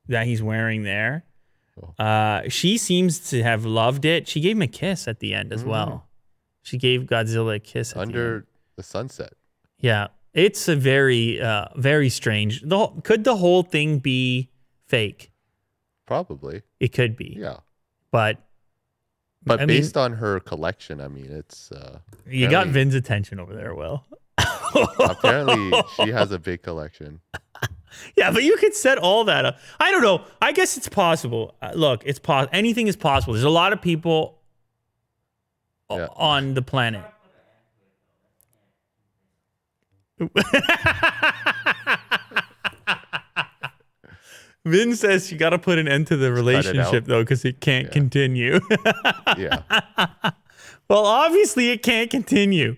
[0.09, 1.24] that he's wearing there.
[1.99, 4.29] Uh, she seems to have loved it.
[4.29, 6.07] She gave him a kiss at the end as well.
[6.62, 8.09] She gave Godzilla a kiss at the end.
[8.11, 8.47] Under
[8.77, 9.33] the sunset.
[9.79, 12.62] Yeah, it's a very, uh, very strange.
[12.62, 14.49] The whole, could the whole thing be
[14.87, 15.31] fake?
[16.07, 16.62] Probably.
[16.81, 17.59] It could be, Yeah.
[18.11, 18.39] but
[19.45, 22.95] But I mean- based on her collection, I mean, it's uh, you got Apparently- Vin's
[22.95, 24.05] attention over there, Will.
[24.99, 27.20] apparently she has a big collection.
[28.16, 29.59] Yeah, but you could set all that up.
[29.80, 30.22] I don't know.
[30.43, 31.55] I guess it's possible.
[31.62, 32.51] Uh, look, it's possible.
[32.53, 33.32] Anything is possible.
[33.34, 34.39] There's a lot of people
[35.91, 36.09] Yeah.
[36.16, 37.05] on the planet.
[44.64, 47.91] Vin says you got to put an end to the relationship though, because it can't
[47.93, 48.61] continue.
[49.37, 49.62] Yeah.
[50.89, 52.76] well, obviously it can't continue.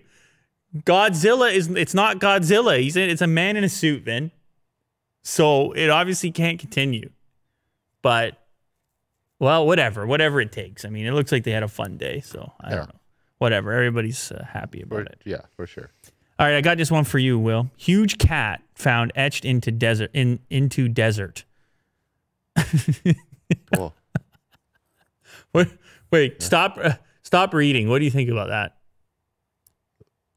[0.79, 2.79] Godzilla is it's not Godzilla.
[2.79, 4.31] He's it's a man in a suit, Vin.
[5.29, 7.11] So it obviously can't continue.
[8.01, 8.35] But
[9.37, 10.85] well, whatever, whatever it takes.
[10.85, 12.75] I mean, it looks like they had a fun day, so I Yeah.
[12.77, 12.99] don't know.
[13.37, 13.71] Whatever.
[13.71, 15.21] Everybody's uh, happy For, about it.
[15.25, 15.91] yeah, for sure.
[16.39, 17.69] All right, I got this one for you, Will.
[17.77, 21.45] Huge cat found etched into desert in into desert.
[23.73, 23.93] Cool.
[25.53, 25.67] Wait,
[26.11, 27.87] wait, stop uh, stop reading.
[27.89, 28.77] What do you think about that?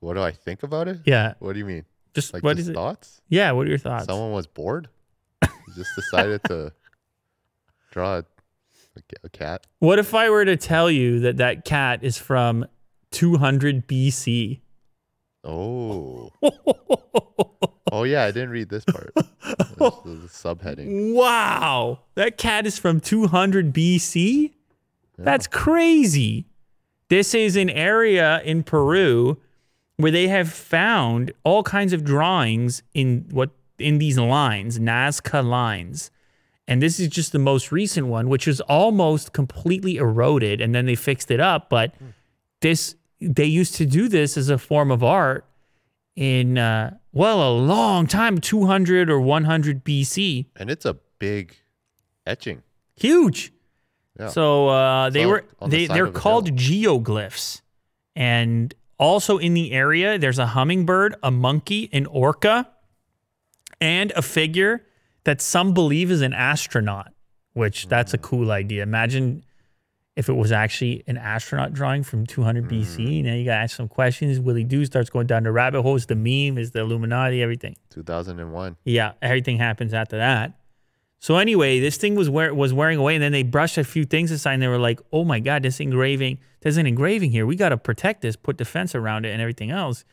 [0.00, 1.00] what do I think about it?
[1.06, 1.84] Yeah, What do you mean?
[2.14, 2.74] Just Like what is it?
[2.74, 3.20] thoughts?
[3.28, 4.06] Yeah, what are your thoughts?
[4.06, 4.88] Someone was bored.
[5.74, 6.72] Just decided to
[7.92, 8.24] draw a,
[9.24, 9.66] a cat.
[9.78, 12.66] What if I were to tell you that that cat is from
[13.12, 14.60] 200 BC?
[15.44, 16.30] Oh.
[17.92, 19.12] oh yeah, I didn't read this part.
[19.14, 19.24] This
[19.78, 21.14] the subheading.
[21.14, 24.52] Wow, that cat is from 200 BC?
[25.18, 26.46] That's crazy.
[27.08, 29.38] This is an area in Peru
[30.02, 36.10] where they have found all kinds of drawings in what in these lines, Nazca lines.
[36.68, 40.86] And this is just the most recent one, which is almost completely eroded, and then
[40.86, 41.68] they fixed it up.
[41.68, 41.94] But
[42.60, 45.44] this they used to do this as a form of art
[46.14, 50.46] in uh, well a long time, 200 or 100 BC.
[50.56, 51.56] And it's a big
[52.26, 52.62] etching.
[52.96, 53.52] Huge.
[54.18, 54.28] Yeah.
[54.28, 57.62] So uh, they So, were the they side they're called geoglyphs,
[58.14, 58.72] and
[59.02, 62.68] also in the area there's a hummingbird, a monkey, an orca,
[63.80, 64.84] and a figure
[65.24, 67.08] that some believe is an astronaut.
[67.54, 68.22] Which that's a Mm.
[68.22, 68.82] cool idea.
[68.82, 69.44] Imagine
[70.16, 72.68] if it was actually an astronaut drawing from 200 Mm.
[72.70, 73.22] BC.
[73.22, 74.40] Now you got to ask some questions.
[74.40, 76.06] Willie Doo starts going down the rabbit holes.
[76.06, 77.42] The meme is the Illuminati.
[77.42, 77.76] Everything.
[77.90, 78.76] 2001.
[78.84, 80.52] Yeah, everything happens after that.
[81.22, 84.04] So anyway, this thing was wear, was wearing away, and then they brushed a few
[84.04, 86.40] things aside, and they were like, "Oh my god, this engraving!
[86.62, 87.46] There's an engraving here.
[87.46, 90.04] We got to protect this, put the fence around it, and everything else,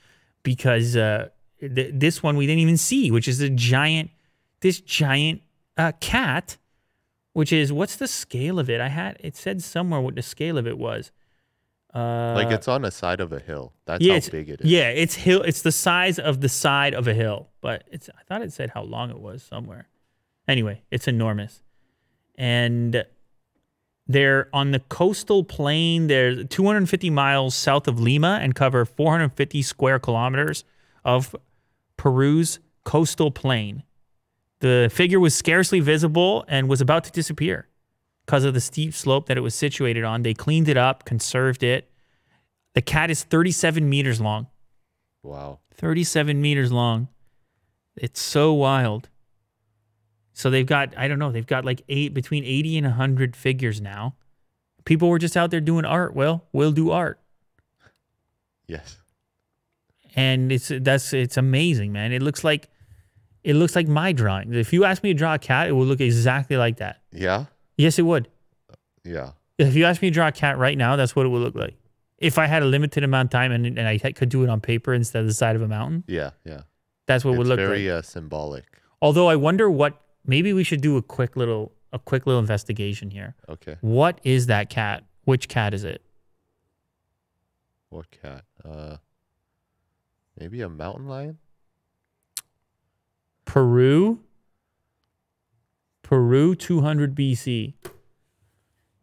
[0.43, 1.29] because uh,
[1.61, 4.11] th- this one we didn't even see, which is a giant,
[4.59, 5.41] this giant
[5.77, 6.57] uh, cat,
[7.33, 8.79] which is what's the scale of it?
[8.79, 11.11] I had it said somewhere what the scale of it was.
[11.91, 13.73] Uh, Like it's on the side of a hill.
[13.85, 14.67] That's yeah, how big it is.
[14.69, 15.41] yeah, it's hill.
[15.41, 18.09] It's the size of the side of a hill, but it's.
[18.09, 19.87] I thought it said how long it was somewhere.
[20.49, 21.61] Anyway, it's enormous,
[22.35, 23.05] and
[24.07, 26.07] they're on the coastal plain.
[26.07, 30.63] They're 250 miles south of Lima and cover 450 square kilometers
[31.05, 31.35] of
[31.97, 33.83] Peru's coastal plain.
[34.61, 37.67] The figure was scarcely visible and was about to disappear
[38.25, 40.23] because of the steep slope that it was situated on.
[40.23, 41.91] They cleaned it up, conserved it.
[42.73, 44.47] The cat is 37 meters long.
[45.21, 45.59] Wow.
[45.75, 47.09] 37 meters long.
[47.95, 49.09] It's so wild.
[50.39, 53.81] So they've got I don't know they've got like eight between eighty and hundred figures
[53.81, 54.15] now.
[54.85, 56.15] People were just out there doing art.
[56.15, 57.19] Well, we'll do art,
[58.67, 58.97] Yes.
[60.15, 62.11] and it's that's it's amazing, man.
[62.11, 62.69] It looks like
[63.43, 64.53] it looks like my drawing.
[64.53, 67.01] If you ask me to draw a cat, it would look exactly like that.
[67.11, 67.45] Yeah.
[67.77, 68.27] Yes, it would.
[69.03, 69.31] Yeah.
[69.57, 71.55] If you ask me to draw a cat right now, that's what it would look
[71.55, 71.75] like.
[72.17, 74.59] If I had a limited amount of time and, and I could do it on
[74.61, 76.31] paper instead of the side of a mountain, Yeah.
[76.45, 76.61] Yeah.
[77.07, 77.99] that's what it would look very like.
[77.99, 78.65] uh, symbolic.
[79.01, 83.09] Although I wonder what maybe we should do a quick little a quick little investigation
[83.09, 83.35] here.
[83.47, 83.77] Okay.
[83.81, 85.03] What is that cat?
[85.25, 86.01] Which cat is it?
[87.89, 88.45] What cat?
[88.63, 88.97] Uh,
[90.39, 91.39] maybe a mountain lion.
[93.45, 94.19] Peru.
[96.03, 97.73] Peru 200 BC.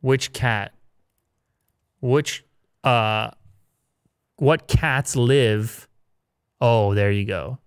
[0.00, 0.72] Which cat?
[2.00, 2.44] Which
[2.84, 3.30] uh
[4.36, 5.88] what cats live?
[6.60, 7.58] Oh, there you go.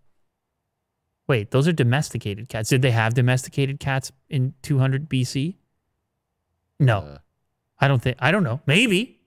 [1.30, 2.70] Wait, those are domesticated cats.
[2.70, 5.58] Did they have domesticated cats in 200 BC?
[6.80, 6.98] No.
[6.98, 7.18] Uh,
[7.80, 8.62] I don't think I don't know.
[8.66, 9.20] Maybe.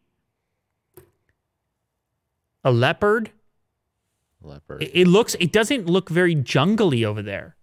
[2.64, 3.30] A leopard?
[4.42, 4.82] leopard.
[4.82, 7.55] It, it looks it doesn't look very jungly over there.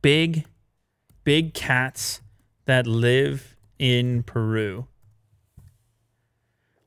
[0.00, 0.46] Big
[1.22, 2.22] big cats
[2.64, 4.86] that live in Peru.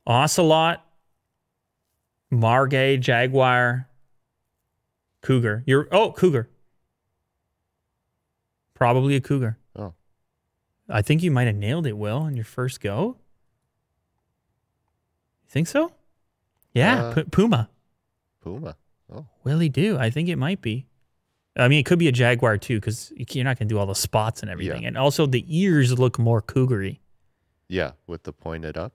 [0.08, 0.84] Ocelot,
[2.32, 3.88] margay, jaguar,
[5.24, 5.64] cougar.
[5.66, 6.50] You're oh, cougar.
[8.76, 9.58] Probably a cougar.
[9.76, 9.94] Oh.
[10.90, 13.18] I think you might have nailed it, Will, on your first go.
[15.46, 15.94] You think so?
[16.74, 17.70] Yeah, Uh, pu- puma.
[18.42, 18.76] Puma.
[19.12, 19.26] Oh.
[19.44, 19.98] Willie do.
[19.98, 20.88] I think it might be.
[21.56, 23.94] I mean, it could be a jaguar too, because you're not gonna do all the
[23.96, 24.88] spots and everything, Yeah.
[24.88, 27.00] and also the ears look more cougary.
[27.68, 28.94] Yeah, with the pointed up.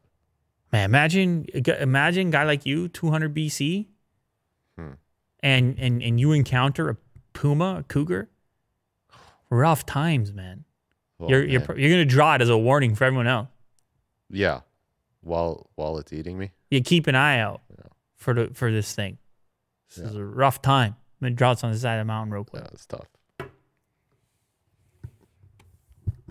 [0.72, 3.86] Man, imagine imagine guy like you, 200 BC,
[4.76, 4.92] Hmm.
[5.40, 6.96] And and and you encounter a
[7.32, 8.28] puma, a cougar.
[9.50, 10.64] Rough times, man.
[11.20, 13.48] Oh, you're you're you're gonna draw it as a warning for everyone else.
[14.30, 14.60] yeah.
[15.20, 16.52] While while it's eating me.
[16.70, 17.62] You keep an eye out
[18.16, 19.18] for the for this thing.
[19.88, 20.94] This is a rough time.
[21.20, 22.62] I'm gonna draw it on the side of the mountain real quick.
[22.62, 23.08] Yeah, it's tough.